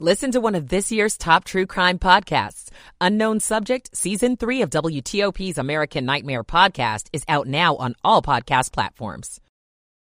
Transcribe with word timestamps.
Listen 0.00 0.32
to 0.32 0.40
one 0.40 0.56
of 0.56 0.70
this 0.70 0.90
year's 0.90 1.16
top 1.16 1.44
true 1.44 1.66
crime 1.66 2.00
podcasts. 2.00 2.70
Unknown 3.00 3.38
Subject, 3.38 3.96
Season 3.96 4.36
3 4.36 4.62
of 4.62 4.70
WTOP's 4.70 5.56
American 5.56 6.04
Nightmare 6.04 6.42
podcast 6.42 7.06
is 7.12 7.22
out 7.28 7.46
now 7.46 7.76
on 7.76 7.94
all 8.02 8.20
podcast 8.20 8.72
platforms. 8.72 9.40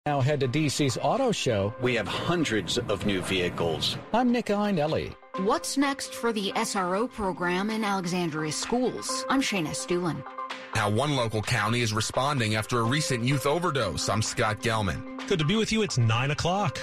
Now 0.06 0.22
head 0.22 0.40
to 0.40 0.48
DC's 0.48 0.96
Auto 0.96 1.30
Show. 1.30 1.74
We 1.82 1.94
have 1.96 2.08
hundreds 2.08 2.78
of 2.78 3.04
new 3.04 3.20
vehicles. 3.20 3.98
I'm 4.14 4.32
Nick 4.32 4.46
Iannelli. 4.46 5.14
What's 5.40 5.76
next 5.76 6.15
for 6.15 6.33
the 6.33 6.53
SRO 6.53 7.06
program 7.13 7.69
in 7.69 7.85
Alexandria 7.85 8.53
schools? 8.53 9.27
I'm 9.29 9.43
Shayna 9.43 9.69
Estulin. 9.69 10.24
How 10.72 10.88
one 10.88 11.17
local 11.17 11.43
county 11.43 11.83
is 11.83 11.93
responding 11.93 12.54
after 12.54 12.79
a 12.79 12.83
recent 12.83 13.24
youth 13.24 13.45
overdose. 13.45 14.09
I'm 14.09 14.22
Scott 14.22 14.61
Gelman. 14.61 15.29
Good 15.29 15.38
to 15.38 15.45
be 15.45 15.56
with 15.56 15.71
you. 15.71 15.83
It's 15.83 15.99
9 15.99 16.30
o'clock. 16.30 16.79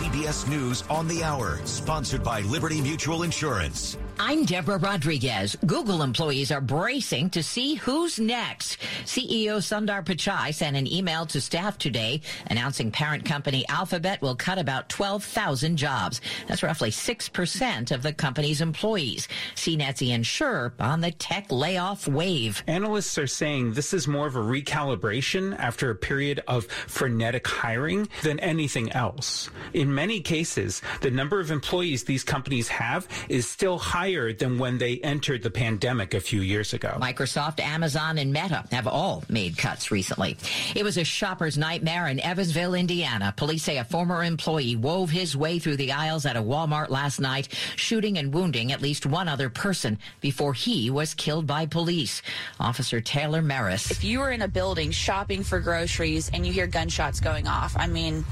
CBS 0.00 0.48
News 0.48 0.82
on 0.88 1.06
the 1.08 1.22
Hour, 1.22 1.60
sponsored 1.66 2.24
by 2.24 2.40
Liberty 2.40 2.80
Mutual 2.80 3.22
Insurance. 3.22 3.98
I'm 4.22 4.44
Deborah 4.44 4.76
Rodriguez. 4.76 5.56
Google 5.64 6.02
employees 6.02 6.52
are 6.52 6.60
bracing 6.60 7.30
to 7.30 7.42
see 7.42 7.76
who's 7.76 8.20
next. 8.20 8.78
CEO 9.06 9.56
Sundar 9.56 10.04
Pichai 10.04 10.52
sent 10.52 10.76
an 10.76 10.86
email 10.86 11.24
to 11.24 11.40
staff 11.40 11.78
today 11.78 12.20
announcing 12.48 12.90
parent 12.90 13.24
company 13.24 13.66
Alphabet 13.70 14.20
will 14.20 14.36
cut 14.36 14.58
about 14.58 14.90
12,000 14.90 15.78
jobs. 15.78 16.20
That's 16.46 16.62
roughly 16.62 16.90
6% 16.90 17.92
of 17.92 18.02
the 18.02 18.12
company's 18.12 18.60
employees. 18.60 19.26
CNET's 19.54 20.02
Ian 20.02 20.22
Sherr 20.22 20.72
on 20.78 21.00
the 21.00 21.12
tech 21.12 21.50
layoff 21.50 22.06
wave. 22.06 22.62
Analysts 22.66 23.16
are 23.16 23.26
saying 23.26 23.72
this 23.72 23.94
is 23.94 24.06
more 24.06 24.26
of 24.26 24.36
a 24.36 24.40
recalibration 24.40 25.58
after 25.58 25.88
a 25.88 25.94
period 25.94 26.42
of 26.46 26.66
frenetic 26.66 27.48
hiring 27.48 28.06
than 28.22 28.38
anything 28.40 28.92
else. 28.92 29.48
In 29.72 29.94
many 29.94 30.20
cases, 30.20 30.82
the 31.00 31.10
number 31.10 31.40
of 31.40 31.50
employees 31.50 32.04
these 32.04 32.22
companies 32.22 32.68
have 32.68 33.08
is 33.30 33.48
still 33.48 33.78
higher 33.78 34.09
higher 34.10 34.32
than 34.32 34.58
when 34.58 34.78
they 34.78 34.98
entered 34.98 35.42
the 35.42 35.50
pandemic 35.50 36.14
a 36.14 36.20
few 36.20 36.40
years 36.40 36.72
ago. 36.72 36.96
Microsoft, 37.00 37.60
Amazon, 37.60 38.18
and 38.18 38.32
Meta 38.32 38.64
have 38.72 38.86
all 38.86 39.22
made 39.28 39.56
cuts 39.56 39.90
recently. 39.90 40.36
It 40.74 40.82
was 40.82 40.96
a 40.96 41.04
shopper's 41.04 41.56
nightmare 41.56 42.08
in 42.08 42.18
Evansville, 42.20 42.74
Indiana. 42.74 43.32
Police 43.36 43.62
say 43.62 43.78
a 43.78 43.84
former 43.84 44.24
employee 44.24 44.76
wove 44.76 45.10
his 45.10 45.36
way 45.36 45.58
through 45.58 45.76
the 45.76 45.92
aisles 45.92 46.26
at 46.26 46.36
a 46.36 46.42
Walmart 46.42 46.90
last 46.90 47.20
night, 47.20 47.48
shooting 47.76 48.18
and 48.18 48.34
wounding 48.34 48.72
at 48.72 48.82
least 48.82 49.06
one 49.06 49.28
other 49.28 49.48
person 49.48 49.98
before 50.20 50.54
he 50.54 50.90
was 50.90 51.14
killed 51.14 51.46
by 51.46 51.66
police. 51.66 52.22
Officer 52.58 53.00
Taylor 53.00 53.42
Maris. 53.42 53.90
If 53.90 54.02
you 54.02 54.18
were 54.18 54.32
in 54.32 54.42
a 54.42 54.48
building 54.48 54.90
shopping 54.90 55.42
for 55.44 55.60
groceries 55.60 56.30
and 56.32 56.44
you 56.44 56.52
hear 56.52 56.66
gunshots 56.66 57.20
going 57.20 57.46
off, 57.46 57.76
I 57.76 57.86
mean, 57.86 58.24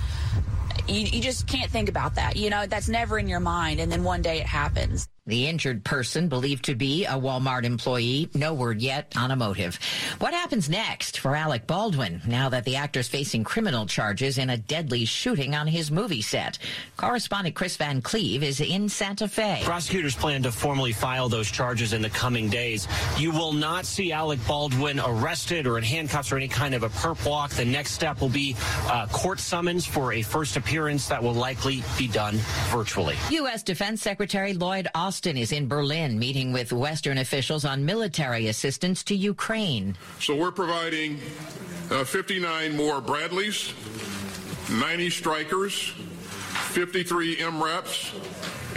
you, 0.88 1.00
you 1.00 1.20
just 1.20 1.46
can't 1.46 1.70
think 1.70 1.88
about 1.88 2.16
that. 2.16 2.36
You 2.36 2.50
know, 2.50 2.66
that's 2.66 2.88
never 2.88 3.18
in 3.18 3.28
your 3.28 3.40
mind. 3.40 3.80
And 3.80 3.92
then 3.92 4.02
one 4.02 4.22
day 4.22 4.40
it 4.40 4.46
happens. 4.46 5.08
The 5.28 5.46
injured 5.46 5.84
person 5.84 6.28
believed 6.28 6.64
to 6.64 6.74
be 6.74 7.04
a 7.04 7.10
Walmart 7.10 7.64
employee. 7.64 8.30
No 8.32 8.54
word 8.54 8.80
yet 8.80 9.12
on 9.14 9.30
a 9.30 9.36
motive. 9.36 9.78
What 10.20 10.32
happens 10.32 10.70
next 10.70 11.18
for 11.18 11.36
Alec 11.36 11.66
Baldwin 11.66 12.22
now 12.26 12.48
that 12.48 12.64
the 12.64 12.76
actor's 12.76 13.08
facing 13.08 13.44
criminal 13.44 13.84
charges 13.84 14.38
in 14.38 14.48
a 14.48 14.56
deadly 14.56 15.04
shooting 15.04 15.54
on 15.54 15.66
his 15.66 15.90
movie 15.90 16.22
set? 16.22 16.58
Correspondent 16.96 17.54
Chris 17.54 17.76
Van 17.76 18.00
Cleave 18.00 18.42
is 18.42 18.62
in 18.62 18.88
Santa 18.88 19.28
Fe. 19.28 19.60
Prosecutors 19.64 20.14
plan 20.14 20.42
to 20.44 20.50
formally 20.50 20.92
file 20.92 21.28
those 21.28 21.50
charges 21.50 21.92
in 21.92 22.00
the 22.00 22.08
coming 22.08 22.48
days. 22.48 22.88
You 23.18 23.30
will 23.30 23.52
not 23.52 23.84
see 23.84 24.12
Alec 24.12 24.38
Baldwin 24.48 24.98
arrested 24.98 25.66
or 25.66 25.76
in 25.76 25.84
handcuffs 25.84 26.32
or 26.32 26.38
any 26.38 26.48
kind 26.48 26.74
of 26.74 26.84
a 26.84 26.88
perp 26.88 27.22
walk. 27.28 27.50
The 27.50 27.66
next 27.66 27.92
step 27.92 28.22
will 28.22 28.30
be 28.30 28.56
uh, 28.86 29.06
court 29.08 29.40
summons 29.40 29.84
for 29.84 30.14
a 30.14 30.22
first 30.22 30.56
appearance 30.56 31.06
that 31.08 31.22
will 31.22 31.34
likely 31.34 31.84
be 31.98 32.08
done 32.08 32.36
virtually. 32.70 33.16
U.S. 33.28 33.62
Defense 33.62 34.00
Secretary 34.00 34.54
Lloyd 34.54 34.88
Austin 34.94 35.17
Austin 35.18 35.36
is 35.36 35.50
in 35.50 35.66
Berlin 35.66 36.16
meeting 36.16 36.52
with 36.52 36.72
Western 36.72 37.18
officials 37.18 37.64
on 37.64 37.84
military 37.84 38.46
assistance 38.46 39.02
to 39.02 39.16
Ukraine. 39.16 39.96
So 40.20 40.36
we're 40.36 40.52
providing 40.52 41.18
uh, 41.90 42.04
59 42.04 42.76
more 42.76 43.00
Bradleys, 43.00 43.74
90 44.70 45.08
Strykers, 45.08 45.90
53 46.70 47.38
MRAPs, 47.38 48.12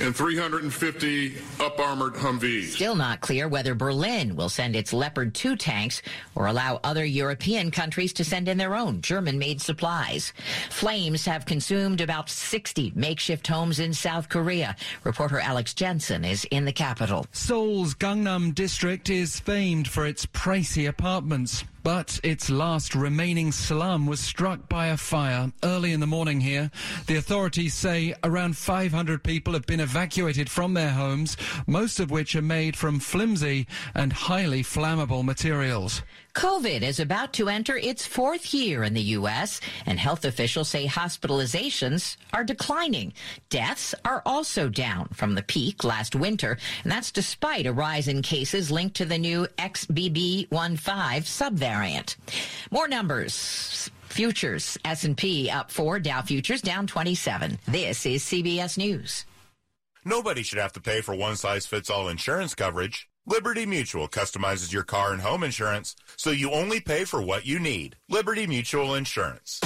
and 0.01 0.15
350 0.15 1.37
up 1.59 1.79
armored 1.79 2.13
Humvees. 2.13 2.69
Still 2.69 2.95
not 2.95 3.21
clear 3.21 3.47
whether 3.47 3.75
Berlin 3.75 4.35
will 4.35 4.49
send 4.49 4.75
its 4.75 4.93
Leopard 4.93 5.33
2 5.35 5.55
tanks 5.55 6.01
or 6.35 6.47
allow 6.47 6.79
other 6.83 7.05
European 7.05 7.71
countries 7.71 8.11
to 8.13 8.23
send 8.23 8.47
in 8.47 8.57
their 8.57 8.75
own 8.75 9.01
German 9.01 9.37
made 9.37 9.61
supplies. 9.61 10.33
Flames 10.69 11.25
have 11.25 11.45
consumed 11.45 12.01
about 12.01 12.29
60 12.29 12.93
makeshift 12.95 13.47
homes 13.47 13.79
in 13.79 13.93
South 13.93 14.27
Korea. 14.27 14.75
Reporter 15.03 15.39
Alex 15.39 15.73
Jensen 15.73 16.25
is 16.25 16.45
in 16.45 16.65
the 16.65 16.73
capital. 16.73 17.25
Seoul's 17.31 17.93
Gangnam 17.93 18.55
district 18.55 19.09
is 19.09 19.39
famed 19.39 19.87
for 19.87 20.05
its 20.05 20.25
pricey 20.25 20.87
apartments. 20.89 21.63
But 21.83 22.19
its 22.23 22.49
last 22.49 22.93
remaining 22.93 23.51
slum 23.51 24.05
was 24.05 24.19
struck 24.19 24.69
by 24.69 24.87
a 24.87 24.97
fire 24.97 25.51
early 25.63 25.93
in 25.93 25.99
the 25.99 26.07
morning 26.07 26.41
here. 26.41 26.69
The 27.07 27.15
authorities 27.15 27.73
say 27.73 28.13
around 28.23 28.55
500 28.55 29.23
people 29.23 29.53
have 29.53 29.65
been 29.65 29.79
evacuated 29.79 30.49
from 30.49 30.73
their 30.73 30.91
homes, 30.91 31.37
most 31.65 31.99
of 31.99 32.11
which 32.11 32.35
are 32.35 32.41
made 32.41 32.75
from 32.75 32.99
flimsy 32.99 33.67
and 33.95 34.13
highly 34.13 34.63
flammable 34.63 35.23
materials. 35.23 36.03
COVID 36.33 36.81
is 36.81 36.99
about 37.01 37.33
to 37.33 37.49
enter 37.49 37.75
its 37.77 38.05
fourth 38.05 38.53
year 38.53 38.83
in 38.83 38.93
the 38.93 39.01
U.S., 39.01 39.59
and 39.85 39.99
health 39.99 40.23
officials 40.23 40.69
say 40.69 40.87
hospitalizations 40.87 42.15
are 42.31 42.45
declining. 42.45 43.11
Deaths 43.49 43.93
are 44.05 44.21
also 44.25 44.69
down 44.69 45.09
from 45.13 45.35
the 45.35 45.43
peak 45.43 45.83
last 45.83 46.15
winter, 46.15 46.57
and 46.83 46.91
that's 46.91 47.11
despite 47.11 47.65
a 47.65 47.73
rise 47.73 48.07
in 48.07 48.21
cases 48.21 48.71
linked 48.71 48.95
to 48.95 49.05
the 49.05 49.17
new 49.17 49.45
XBB.1.5 49.57 50.47
subvariant. 50.47 52.15
More 52.71 52.87
numbers. 52.87 53.91
Futures, 54.03 54.77
S&P 54.85 55.49
up 55.49 55.69
4, 55.71 55.99
Dow 55.99 56.21
Futures 56.21 56.61
down 56.61 56.87
27. 56.87 57.59
This 57.67 58.05
is 58.05 58.23
CBS 58.23 58.77
News. 58.77 59.25
Nobody 60.03 60.43
should 60.43 60.59
have 60.59 60.73
to 60.73 60.81
pay 60.81 61.01
for 61.01 61.13
one-size-fits-all 61.13 62.09
insurance 62.09 62.55
coverage. 62.55 63.07
Liberty 63.27 63.67
Mutual 63.67 64.07
customizes 64.07 64.73
your 64.73 64.81
car 64.83 65.13
and 65.13 65.21
home 65.21 65.43
insurance 65.43 65.95
so 66.17 66.31
you 66.31 66.51
only 66.51 66.79
pay 66.79 67.05
for 67.05 67.21
what 67.21 67.45
you 67.45 67.59
need. 67.59 67.95
Liberty 68.09 68.47
Mutual 68.47 68.95
Insurance. 68.95 69.59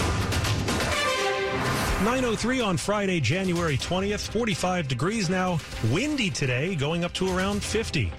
903 2.04 2.60
on 2.60 2.76
Friday, 2.76 3.22
January 3.22 3.78
20th, 3.78 4.30
45 4.30 4.90
degrees 4.90 5.30
now. 5.30 5.58
Windy 5.92 6.30
today, 6.30 6.76
going 6.76 7.06
up 7.06 7.14
to 7.14 7.34
around 7.34 7.64
50. 7.64 8.12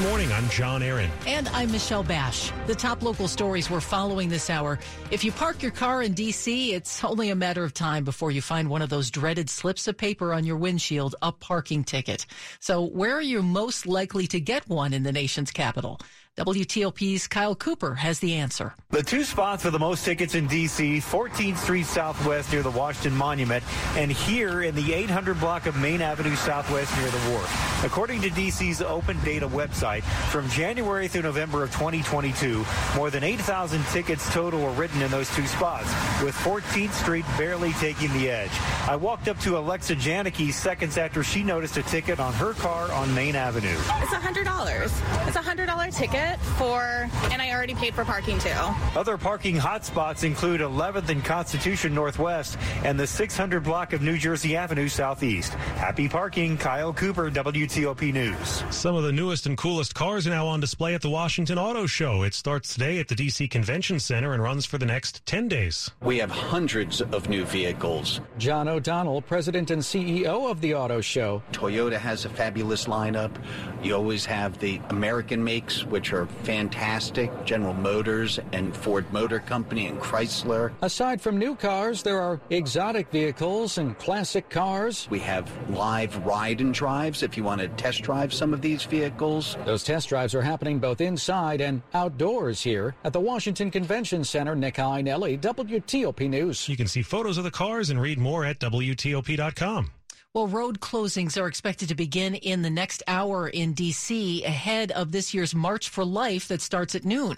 Good 0.00 0.08
morning. 0.08 0.32
I'm 0.32 0.48
John 0.48 0.82
Aaron. 0.82 1.10
And 1.26 1.46
I'm 1.50 1.70
Michelle 1.70 2.02
Bash. 2.02 2.50
The 2.66 2.74
top 2.74 3.02
local 3.02 3.28
stories 3.28 3.68
we're 3.68 3.80
following 3.80 4.30
this 4.30 4.48
hour. 4.48 4.78
If 5.10 5.22
you 5.24 5.30
park 5.30 5.62
your 5.62 5.72
car 5.72 6.02
in 6.02 6.14
D.C., 6.14 6.72
it's 6.72 7.04
only 7.04 7.28
a 7.28 7.34
matter 7.34 7.64
of 7.64 7.74
time 7.74 8.02
before 8.02 8.30
you 8.30 8.40
find 8.40 8.70
one 8.70 8.80
of 8.80 8.88
those 8.88 9.10
dreaded 9.10 9.50
slips 9.50 9.86
of 9.88 9.98
paper 9.98 10.32
on 10.32 10.46
your 10.46 10.56
windshield, 10.56 11.16
a 11.20 11.32
parking 11.32 11.84
ticket. 11.84 12.24
So, 12.60 12.82
where 12.82 13.14
are 13.14 13.20
you 13.20 13.42
most 13.42 13.86
likely 13.86 14.26
to 14.28 14.40
get 14.40 14.66
one 14.70 14.94
in 14.94 15.02
the 15.02 15.12
nation's 15.12 15.50
capital? 15.50 16.00
WTOP's 16.40 17.28
Kyle 17.28 17.54
Cooper 17.54 17.96
has 17.96 18.18
the 18.18 18.36
answer. 18.36 18.74
The 18.88 19.02
two 19.02 19.24
spots 19.24 19.62
for 19.62 19.70
the 19.70 19.78
most 19.78 20.06
tickets 20.06 20.34
in 20.34 20.46
D.C., 20.46 20.96
14th 20.98 21.58
Street 21.58 21.84
Southwest 21.84 22.50
near 22.50 22.62
the 22.62 22.70
Washington 22.70 23.14
Monument, 23.14 23.62
and 23.94 24.10
here 24.10 24.62
in 24.62 24.74
the 24.74 24.94
800 24.94 25.38
block 25.38 25.66
of 25.66 25.76
Maine 25.76 26.00
Avenue 26.00 26.34
Southwest 26.34 26.96
near 26.96 27.10
the 27.10 27.30
wharf. 27.30 27.84
According 27.84 28.22
to 28.22 28.30
D.C.'s 28.30 28.80
open 28.80 29.22
data 29.22 29.46
website, 29.46 30.02
from 30.30 30.48
January 30.48 31.08
through 31.08 31.22
November 31.22 31.62
of 31.62 31.72
2022, 31.72 32.64
more 32.96 33.10
than 33.10 33.22
8,000 33.22 33.84
tickets 33.92 34.32
total 34.32 34.62
were 34.62 34.72
written 34.72 35.02
in 35.02 35.10
those 35.10 35.28
two 35.36 35.46
spots, 35.46 35.88
with 36.24 36.34
14th 36.36 36.92
Street 36.92 37.26
barely 37.36 37.74
taking 37.74 38.10
the 38.14 38.30
edge. 38.30 38.50
I 38.88 38.96
walked 38.96 39.28
up 39.28 39.38
to 39.40 39.58
Alexa 39.58 39.94
Janicki 39.96 40.54
seconds 40.54 40.96
after 40.96 41.22
she 41.22 41.42
noticed 41.42 41.76
a 41.76 41.82
ticket 41.82 42.18
on 42.18 42.32
her 42.34 42.54
car 42.54 42.90
on 42.92 43.14
Maine 43.14 43.36
Avenue. 43.36 43.68
It's 43.68 44.14
$100. 44.14 45.28
It's 45.28 45.36
a 45.36 45.40
$100 45.40 45.94
ticket 45.94 46.29
for, 46.38 47.08
and 47.30 47.42
I 47.42 47.50
already 47.52 47.74
paid 47.74 47.94
for 47.94 48.04
parking 48.04 48.38
too. 48.38 48.50
Other 48.96 49.16
parking 49.16 49.56
hotspots 49.56 50.24
include 50.24 50.60
11th 50.60 51.08
and 51.08 51.24
Constitution 51.24 51.94
Northwest 51.94 52.58
and 52.84 52.98
the 52.98 53.06
600 53.06 53.62
block 53.62 53.92
of 53.92 54.02
New 54.02 54.18
Jersey 54.18 54.56
Avenue 54.56 54.88
Southeast. 54.88 55.54
Happy 55.54 56.08
parking, 56.08 56.56
Kyle 56.56 56.92
Cooper, 56.92 57.30
WTOP 57.30 58.12
News. 58.12 58.64
Some 58.70 58.94
of 58.94 59.04
the 59.04 59.12
newest 59.12 59.46
and 59.46 59.56
coolest 59.56 59.94
cars 59.94 60.26
are 60.26 60.30
now 60.30 60.46
on 60.46 60.60
display 60.60 60.94
at 60.94 61.02
the 61.02 61.10
Washington 61.10 61.58
Auto 61.58 61.86
Show. 61.86 62.22
It 62.22 62.34
starts 62.34 62.74
today 62.74 62.98
at 62.98 63.08
the 63.08 63.14
DC 63.14 63.50
Convention 63.50 63.98
Center 63.98 64.32
and 64.32 64.42
runs 64.42 64.66
for 64.66 64.78
the 64.78 64.86
next 64.86 65.24
10 65.26 65.48
days. 65.48 65.90
We 66.02 66.18
have 66.18 66.30
hundreds 66.30 67.00
of 67.00 67.28
new 67.28 67.44
vehicles. 67.44 68.20
John 68.38 68.68
O'Donnell, 68.68 69.22
president 69.22 69.70
and 69.70 69.82
CEO 69.82 70.50
of 70.50 70.60
the 70.60 70.74
Auto 70.74 71.00
Show. 71.00 71.42
Toyota 71.52 71.98
has 71.98 72.24
a 72.24 72.28
fabulous 72.28 72.84
lineup. 72.84 73.30
You 73.82 73.94
always 73.94 74.24
have 74.26 74.58
the 74.58 74.80
American 74.90 75.42
makes, 75.42 75.84
which 75.84 76.09
are 76.12 76.26
fantastic. 76.44 77.30
General 77.44 77.74
Motors 77.74 78.38
and 78.52 78.76
Ford 78.76 79.10
Motor 79.12 79.40
Company 79.40 79.86
and 79.86 80.00
Chrysler. 80.00 80.72
Aside 80.82 81.20
from 81.20 81.38
new 81.38 81.54
cars, 81.54 82.02
there 82.02 82.20
are 82.20 82.40
exotic 82.50 83.10
vehicles 83.10 83.78
and 83.78 83.98
classic 83.98 84.48
cars. 84.48 85.06
We 85.10 85.20
have 85.20 85.50
live 85.70 86.16
ride 86.26 86.60
and 86.60 86.72
drives 86.72 87.22
if 87.22 87.36
you 87.36 87.44
want 87.44 87.60
to 87.60 87.68
test 87.68 88.02
drive 88.02 88.32
some 88.32 88.54
of 88.54 88.60
these 88.60 88.84
vehicles. 88.84 89.56
Those 89.64 89.84
test 89.84 90.08
drives 90.08 90.34
are 90.34 90.42
happening 90.42 90.78
both 90.78 91.00
inside 91.00 91.60
and 91.60 91.82
outdoors 91.94 92.62
here 92.62 92.94
at 93.04 93.12
the 93.12 93.20
Washington 93.20 93.70
Convention 93.70 94.24
Center. 94.24 94.54
Nick 94.54 94.76
Iannelli, 94.76 95.40
WTOP 95.40 96.28
News. 96.28 96.68
You 96.68 96.76
can 96.76 96.86
see 96.86 97.02
photos 97.02 97.38
of 97.38 97.44
the 97.44 97.50
cars 97.50 97.90
and 97.90 98.00
read 98.00 98.18
more 98.18 98.44
at 98.44 98.58
WTOP.com. 98.58 99.90
Well, 100.32 100.46
road 100.46 100.78
closings 100.78 101.36
are 101.42 101.48
expected 101.48 101.88
to 101.88 101.96
begin 101.96 102.36
in 102.36 102.62
the 102.62 102.70
next 102.70 103.02
hour 103.08 103.48
in 103.48 103.72
D.C. 103.72 104.44
ahead 104.44 104.92
of 104.92 105.10
this 105.10 105.34
year's 105.34 105.56
March 105.56 105.88
for 105.88 106.04
Life 106.04 106.46
that 106.46 106.60
starts 106.60 106.94
at 106.94 107.04
noon. 107.04 107.34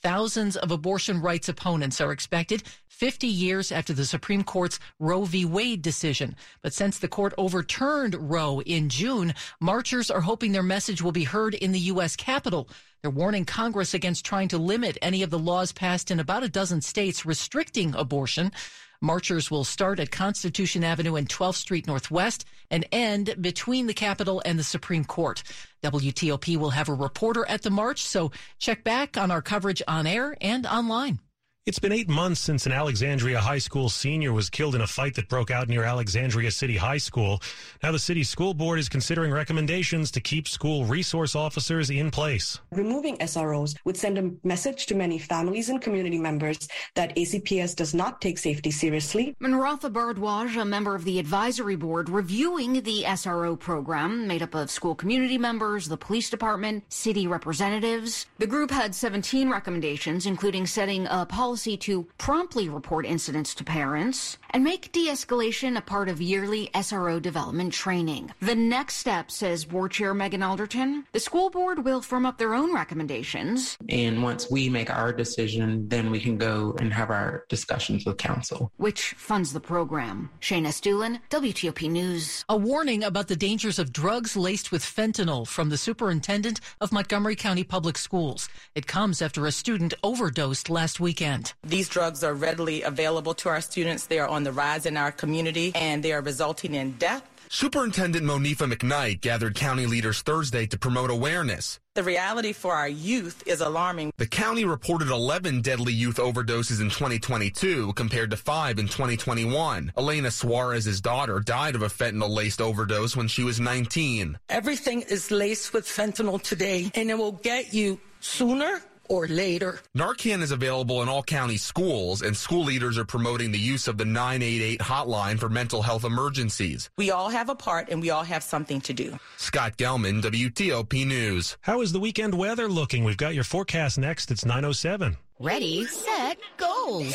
Thousands 0.00 0.56
of 0.56 0.70
abortion 0.70 1.20
rights 1.20 1.48
opponents 1.48 2.00
are 2.00 2.12
expected 2.12 2.62
50 2.86 3.26
years 3.26 3.72
after 3.72 3.92
the 3.92 4.04
Supreme 4.04 4.44
Court's 4.44 4.78
Roe 5.00 5.24
v. 5.24 5.44
Wade 5.44 5.82
decision. 5.82 6.36
But 6.62 6.72
since 6.72 7.00
the 7.00 7.08
court 7.08 7.34
overturned 7.36 8.14
Roe 8.14 8.60
in 8.60 8.90
June, 8.90 9.34
marchers 9.58 10.08
are 10.08 10.20
hoping 10.20 10.52
their 10.52 10.62
message 10.62 11.02
will 11.02 11.10
be 11.10 11.24
heard 11.24 11.54
in 11.54 11.72
the 11.72 11.80
U.S. 11.80 12.14
Capitol. 12.14 12.68
They're 13.02 13.10
warning 13.10 13.44
Congress 13.44 13.92
against 13.92 14.24
trying 14.24 14.46
to 14.48 14.58
limit 14.58 14.98
any 15.02 15.24
of 15.24 15.30
the 15.30 15.38
laws 15.38 15.72
passed 15.72 16.12
in 16.12 16.20
about 16.20 16.44
a 16.44 16.48
dozen 16.48 16.80
states 16.80 17.26
restricting 17.26 17.92
abortion. 17.96 18.52
Marchers 19.00 19.50
will 19.50 19.64
start 19.64 20.00
at 20.00 20.10
Constitution 20.10 20.84
Avenue 20.84 21.16
and 21.16 21.28
12th 21.28 21.56
Street 21.56 21.86
Northwest 21.86 22.44
and 22.70 22.86
end 22.92 23.34
between 23.40 23.86
the 23.86 23.94
Capitol 23.94 24.42
and 24.44 24.58
the 24.58 24.64
Supreme 24.64 25.04
Court. 25.04 25.42
WTOP 25.82 26.56
will 26.56 26.70
have 26.70 26.88
a 26.88 26.94
reporter 26.94 27.46
at 27.48 27.62
the 27.62 27.70
march, 27.70 28.02
so 28.04 28.32
check 28.58 28.84
back 28.84 29.16
on 29.16 29.30
our 29.30 29.42
coverage 29.42 29.82
on 29.86 30.06
air 30.06 30.36
and 30.40 30.66
online. 30.66 31.20
It's 31.66 31.80
been 31.80 31.90
eight 31.90 32.08
months 32.08 32.40
since 32.42 32.64
an 32.64 32.70
Alexandria 32.70 33.40
High 33.40 33.58
School 33.58 33.88
senior 33.88 34.32
was 34.32 34.48
killed 34.48 34.76
in 34.76 34.82
a 34.82 34.86
fight 34.86 35.16
that 35.16 35.28
broke 35.28 35.50
out 35.50 35.68
near 35.68 35.82
Alexandria 35.82 36.52
City 36.52 36.76
High 36.76 36.98
School. 36.98 37.42
Now 37.82 37.90
the 37.90 37.98
city 37.98 38.22
school 38.22 38.54
board 38.54 38.78
is 38.78 38.88
considering 38.88 39.32
recommendations 39.32 40.12
to 40.12 40.20
keep 40.20 40.46
school 40.46 40.84
resource 40.84 41.34
officers 41.34 41.90
in 41.90 42.12
place. 42.12 42.60
Removing 42.70 43.18
SROs 43.18 43.74
would 43.84 43.96
send 43.96 44.16
a 44.16 44.30
message 44.46 44.86
to 44.86 44.94
many 44.94 45.18
families 45.18 45.68
and 45.68 45.82
community 45.82 46.18
members 46.18 46.68
that 46.94 47.16
ACPS 47.16 47.74
does 47.74 47.94
not 47.94 48.20
take 48.20 48.38
safety 48.38 48.70
seriously. 48.70 49.34
Manratha 49.42 49.92
Bharadwaj, 49.92 50.62
a 50.62 50.64
member 50.64 50.94
of 50.94 51.02
the 51.02 51.18
advisory 51.18 51.74
board 51.74 52.08
reviewing 52.08 52.74
the 52.84 53.02
SRO 53.02 53.58
program, 53.58 54.28
made 54.28 54.42
up 54.42 54.54
of 54.54 54.70
school 54.70 54.94
community 54.94 55.36
members, 55.36 55.88
the 55.88 55.96
police 55.96 56.30
department, 56.30 56.84
city 56.92 57.26
representatives. 57.26 58.26
The 58.38 58.46
group 58.46 58.70
had 58.70 58.94
17 58.94 59.50
recommendations, 59.50 60.26
including 60.26 60.68
setting 60.68 61.08
a 61.08 61.26
policy 61.26 61.55
policy 61.56 61.76
to 61.78 62.06
promptly 62.18 62.68
report 62.68 63.06
incidents 63.06 63.54
to 63.54 63.64
parents 63.64 64.36
and 64.50 64.62
make 64.62 64.92
de-escalation 64.92 65.76
a 65.76 65.80
part 65.80 66.08
of 66.08 66.20
yearly 66.20 66.68
SRO 66.74 67.20
development 67.20 67.72
training. 67.72 68.30
The 68.40 68.54
next 68.54 68.96
step, 68.96 69.30
says 69.30 69.64
Board 69.64 69.92
Chair 69.92 70.12
Megan 70.12 70.42
Alderton, 70.42 71.04
the 71.12 71.20
school 71.20 71.48
board 71.48 71.82
will 71.82 72.02
firm 72.02 72.26
up 72.26 72.36
their 72.36 72.54
own 72.54 72.74
recommendations. 72.74 73.78
And 73.88 74.22
once 74.22 74.50
we 74.50 74.68
make 74.68 74.90
our 74.90 75.14
decision, 75.14 75.88
then 75.88 76.10
we 76.10 76.20
can 76.20 76.36
go 76.36 76.76
and 76.78 76.92
have 76.92 77.10
our 77.10 77.44
discussions 77.48 78.04
with 78.04 78.18
council. 78.18 78.70
Which 78.76 79.14
funds 79.14 79.54
the 79.54 79.60
program. 79.60 80.28
Shayna 80.42 80.68
Estulin, 80.68 81.20
WTOP 81.30 81.90
News. 81.90 82.44
A 82.50 82.56
warning 82.56 83.02
about 83.02 83.28
the 83.28 83.36
dangers 83.36 83.78
of 83.78 83.92
drugs 83.94 84.36
laced 84.36 84.72
with 84.72 84.82
fentanyl 84.84 85.46
from 85.46 85.70
the 85.70 85.78
superintendent 85.78 86.60
of 86.82 86.92
Montgomery 86.92 87.36
County 87.36 87.64
Public 87.64 87.96
Schools. 87.96 88.48
It 88.74 88.86
comes 88.86 89.22
after 89.22 89.46
a 89.46 89.52
student 89.52 89.94
overdosed 90.02 90.68
last 90.68 91.00
weekend. 91.00 91.45
These 91.62 91.88
drugs 91.88 92.22
are 92.24 92.34
readily 92.34 92.82
available 92.82 93.34
to 93.34 93.48
our 93.48 93.60
students. 93.60 94.06
They 94.06 94.18
are 94.18 94.28
on 94.28 94.44
the 94.44 94.52
rise 94.52 94.86
in 94.86 94.96
our 94.96 95.12
community 95.12 95.72
and 95.74 96.02
they 96.02 96.12
are 96.12 96.22
resulting 96.22 96.74
in 96.74 96.92
death. 96.92 97.22
Superintendent 97.48 98.26
Monifa 98.26 98.70
McKnight 98.70 99.20
gathered 99.20 99.54
county 99.54 99.86
leaders 99.86 100.20
Thursday 100.22 100.66
to 100.66 100.78
promote 100.78 101.10
awareness. 101.10 101.78
The 101.94 102.02
reality 102.02 102.52
for 102.52 102.74
our 102.74 102.88
youth 102.88 103.42
is 103.46 103.60
alarming. 103.60 104.12
The 104.16 104.26
county 104.26 104.64
reported 104.64 105.08
11 105.08 105.62
deadly 105.62 105.92
youth 105.92 106.16
overdoses 106.16 106.80
in 106.80 106.90
2022 106.90 107.92
compared 107.94 108.30
to 108.30 108.36
5 108.36 108.78
in 108.78 108.86
2021. 108.88 109.92
Elena 109.96 110.30
Suarez's 110.30 111.00
daughter 111.00 111.40
died 111.40 111.74
of 111.74 111.82
a 111.82 111.86
fentanyl-laced 111.86 112.60
overdose 112.60 113.16
when 113.16 113.28
she 113.28 113.44
was 113.44 113.60
19. 113.60 114.38
Everything 114.48 115.02
is 115.02 115.30
laced 115.30 115.72
with 115.72 115.86
fentanyl 115.86 116.42
today 116.42 116.90
and 116.94 117.10
it 117.10 117.16
will 117.16 117.32
get 117.32 117.72
you 117.72 117.98
sooner 118.20 118.82
or 119.08 119.26
later. 119.26 119.80
Narcan 119.96 120.42
is 120.42 120.50
available 120.50 121.02
in 121.02 121.08
all 121.08 121.22
county 121.22 121.56
schools, 121.56 122.22
and 122.22 122.36
school 122.36 122.64
leaders 122.64 122.98
are 122.98 123.04
promoting 123.04 123.52
the 123.52 123.58
use 123.58 123.88
of 123.88 123.98
the 123.98 124.04
988 124.04 124.80
hotline 124.80 125.38
for 125.38 125.48
mental 125.48 125.82
health 125.82 126.04
emergencies. 126.04 126.90
We 126.96 127.10
all 127.10 127.28
have 127.28 127.48
a 127.48 127.54
part 127.54 127.88
and 127.90 128.00
we 128.00 128.10
all 128.10 128.24
have 128.24 128.42
something 128.42 128.80
to 128.82 128.92
do. 128.92 129.18
Scott 129.36 129.76
Gelman, 129.76 130.22
WTOP 130.22 131.06
News. 131.06 131.56
How 131.60 131.80
is 131.80 131.92
the 131.92 132.00
weekend 132.00 132.34
weather 132.34 132.68
looking? 132.68 133.04
We've 133.04 133.16
got 133.16 133.34
your 133.34 133.44
forecast 133.44 133.98
next. 133.98 134.30
It's 134.30 134.44
907. 134.44 135.16
Ready, 135.38 135.84
set, 135.84 136.38
goals. 136.56 137.14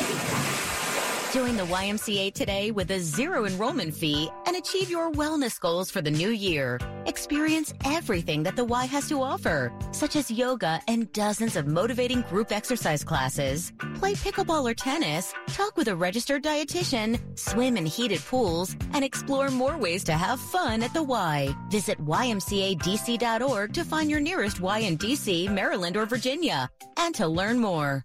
Join 1.32 1.56
the 1.56 1.62
YMCA 1.62 2.34
today 2.34 2.72
with 2.72 2.90
a 2.90 3.00
zero 3.00 3.46
enrollment 3.46 3.94
fee 3.94 4.28
and 4.46 4.54
achieve 4.54 4.90
your 4.90 5.10
wellness 5.10 5.58
goals 5.58 5.90
for 5.90 6.02
the 6.02 6.10
new 6.10 6.28
year. 6.28 6.78
Experience 7.06 7.72
everything 7.86 8.42
that 8.42 8.54
the 8.54 8.66
Y 8.66 8.84
has 8.84 9.08
to 9.08 9.22
offer, 9.22 9.72
such 9.92 10.14
as 10.14 10.30
yoga 10.30 10.78
and 10.88 11.10
dozens 11.14 11.56
of 11.56 11.66
motivating 11.66 12.20
group 12.28 12.52
exercise 12.52 13.02
classes. 13.02 13.72
Play 13.94 14.12
pickleball 14.12 14.70
or 14.70 14.74
tennis, 14.74 15.32
talk 15.46 15.74
with 15.78 15.88
a 15.88 15.96
registered 15.96 16.42
dietitian, 16.42 17.18
swim 17.38 17.78
in 17.78 17.86
heated 17.86 18.20
pools, 18.20 18.76
and 18.92 19.02
explore 19.02 19.48
more 19.48 19.78
ways 19.78 20.04
to 20.04 20.12
have 20.12 20.38
fun 20.38 20.82
at 20.82 20.92
the 20.92 21.02
Y. 21.02 21.48
Visit 21.70 21.98
ymcadc.org 22.04 23.72
to 23.72 23.84
find 23.84 24.10
your 24.10 24.20
nearest 24.20 24.60
Y 24.60 24.80
in 24.80 24.98
DC, 24.98 25.50
Maryland, 25.50 25.96
or 25.96 26.04
Virginia, 26.04 26.68
and 26.98 27.14
to 27.14 27.26
learn 27.26 27.58
more. 27.58 28.04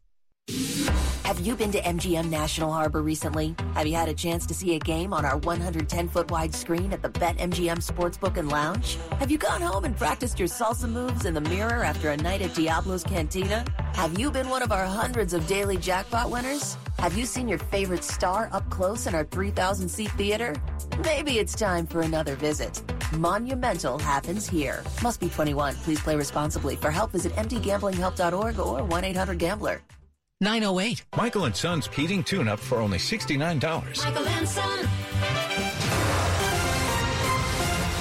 Have 1.27 1.45
you 1.45 1.57
been 1.57 1.74
to 1.74 1.81
MGM 1.81 2.29
National 2.29 2.71
Harbor 2.71 3.01
recently? 3.01 3.53
Have 3.75 3.85
you 3.85 3.97
had 3.97 4.07
a 4.07 4.13
chance 4.13 4.45
to 4.45 4.53
see 4.53 4.75
a 4.75 4.79
game 4.79 5.12
on 5.12 5.25
our 5.25 5.35
110 5.35 6.07
foot 6.07 6.31
wide 6.31 6.56
screen 6.56 6.94
at 6.94 7.01
the 7.01 7.09
BetMGM 7.09 7.83
Sportsbook 7.83 8.38
and 8.38 8.47
Lounge? 8.47 8.95
Have 9.19 9.29
you 9.29 9.38
gone 9.38 9.62
home 9.62 9.83
and 9.83 9.97
practiced 9.97 10.39
your 10.39 10.47
salsa 10.47 10.88
moves 10.89 11.25
in 11.25 11.33
the 11.33 11.41
mirror 11.41 11.83
after 11.83 12.12
a 12.12 12.15
night 12.15 12.41
at 12.41 12.56
Diablo's 12.56 13.03
Cantina? 13.03 13.65
Have 13.95 14.18
you 14.18 14.31
been 14.31 14.47
one 14.47 14.62
of 14.62 14.71
our 14.71 14.85
hundreds 14.85 15.33
of 15.33 15.45
daily 15.47 15.75
jackpot 15.75 16.31
winners? 16.31 16.78
Have 16.97 17.18
you 17.18 17.25
seen 17.25 17.49
your 17.49 17.59
favorite 17.59 18.06
star 18.06 18.47
up 18.54 18.69
close 18.69 19.06
in 19.06 19.13
our 19.13 19.25
3,000 19.25 19.90
seat 19.90 20.11
theater? 20.11 20.56
Maybe 21.04 21.40
it's 21.40 21.56
time 21.57 21.87
for 21.87 22.04
another 22.04 22.37
visit. 22.37 22.81
Monumental 23.18 23.99
happens 23.99 24.47
here. 24.47 24.81
Must 25.04 25.19
be 25.19 25.28
21. 25.28 25.75
Please 25.83 25.99
play 25.99 26.16
responsibly. 26.16 26.78
For 26.78 26.90
help, 26.90 27.11
visit 27.11 27.33
mdgamblinghelp.org 27.33 28.59
or 28.59 28.83
1 28.85 29.04
800 29.04 29.37
Gambler. 29.37 29.81
908. 30.39 31.03
Michael 31.15 31.45
and 31.45 31.56
Son's 31.56 31.87
heating 31.87 32.23
tune 32.23 32.47
up 32.47 32.59
for 32.59 32.77
only 32.77 32.99
$69. 32.99 34.06
Michael 34.06 34.27
and 34.27 34.47
Son. 34.47 34.87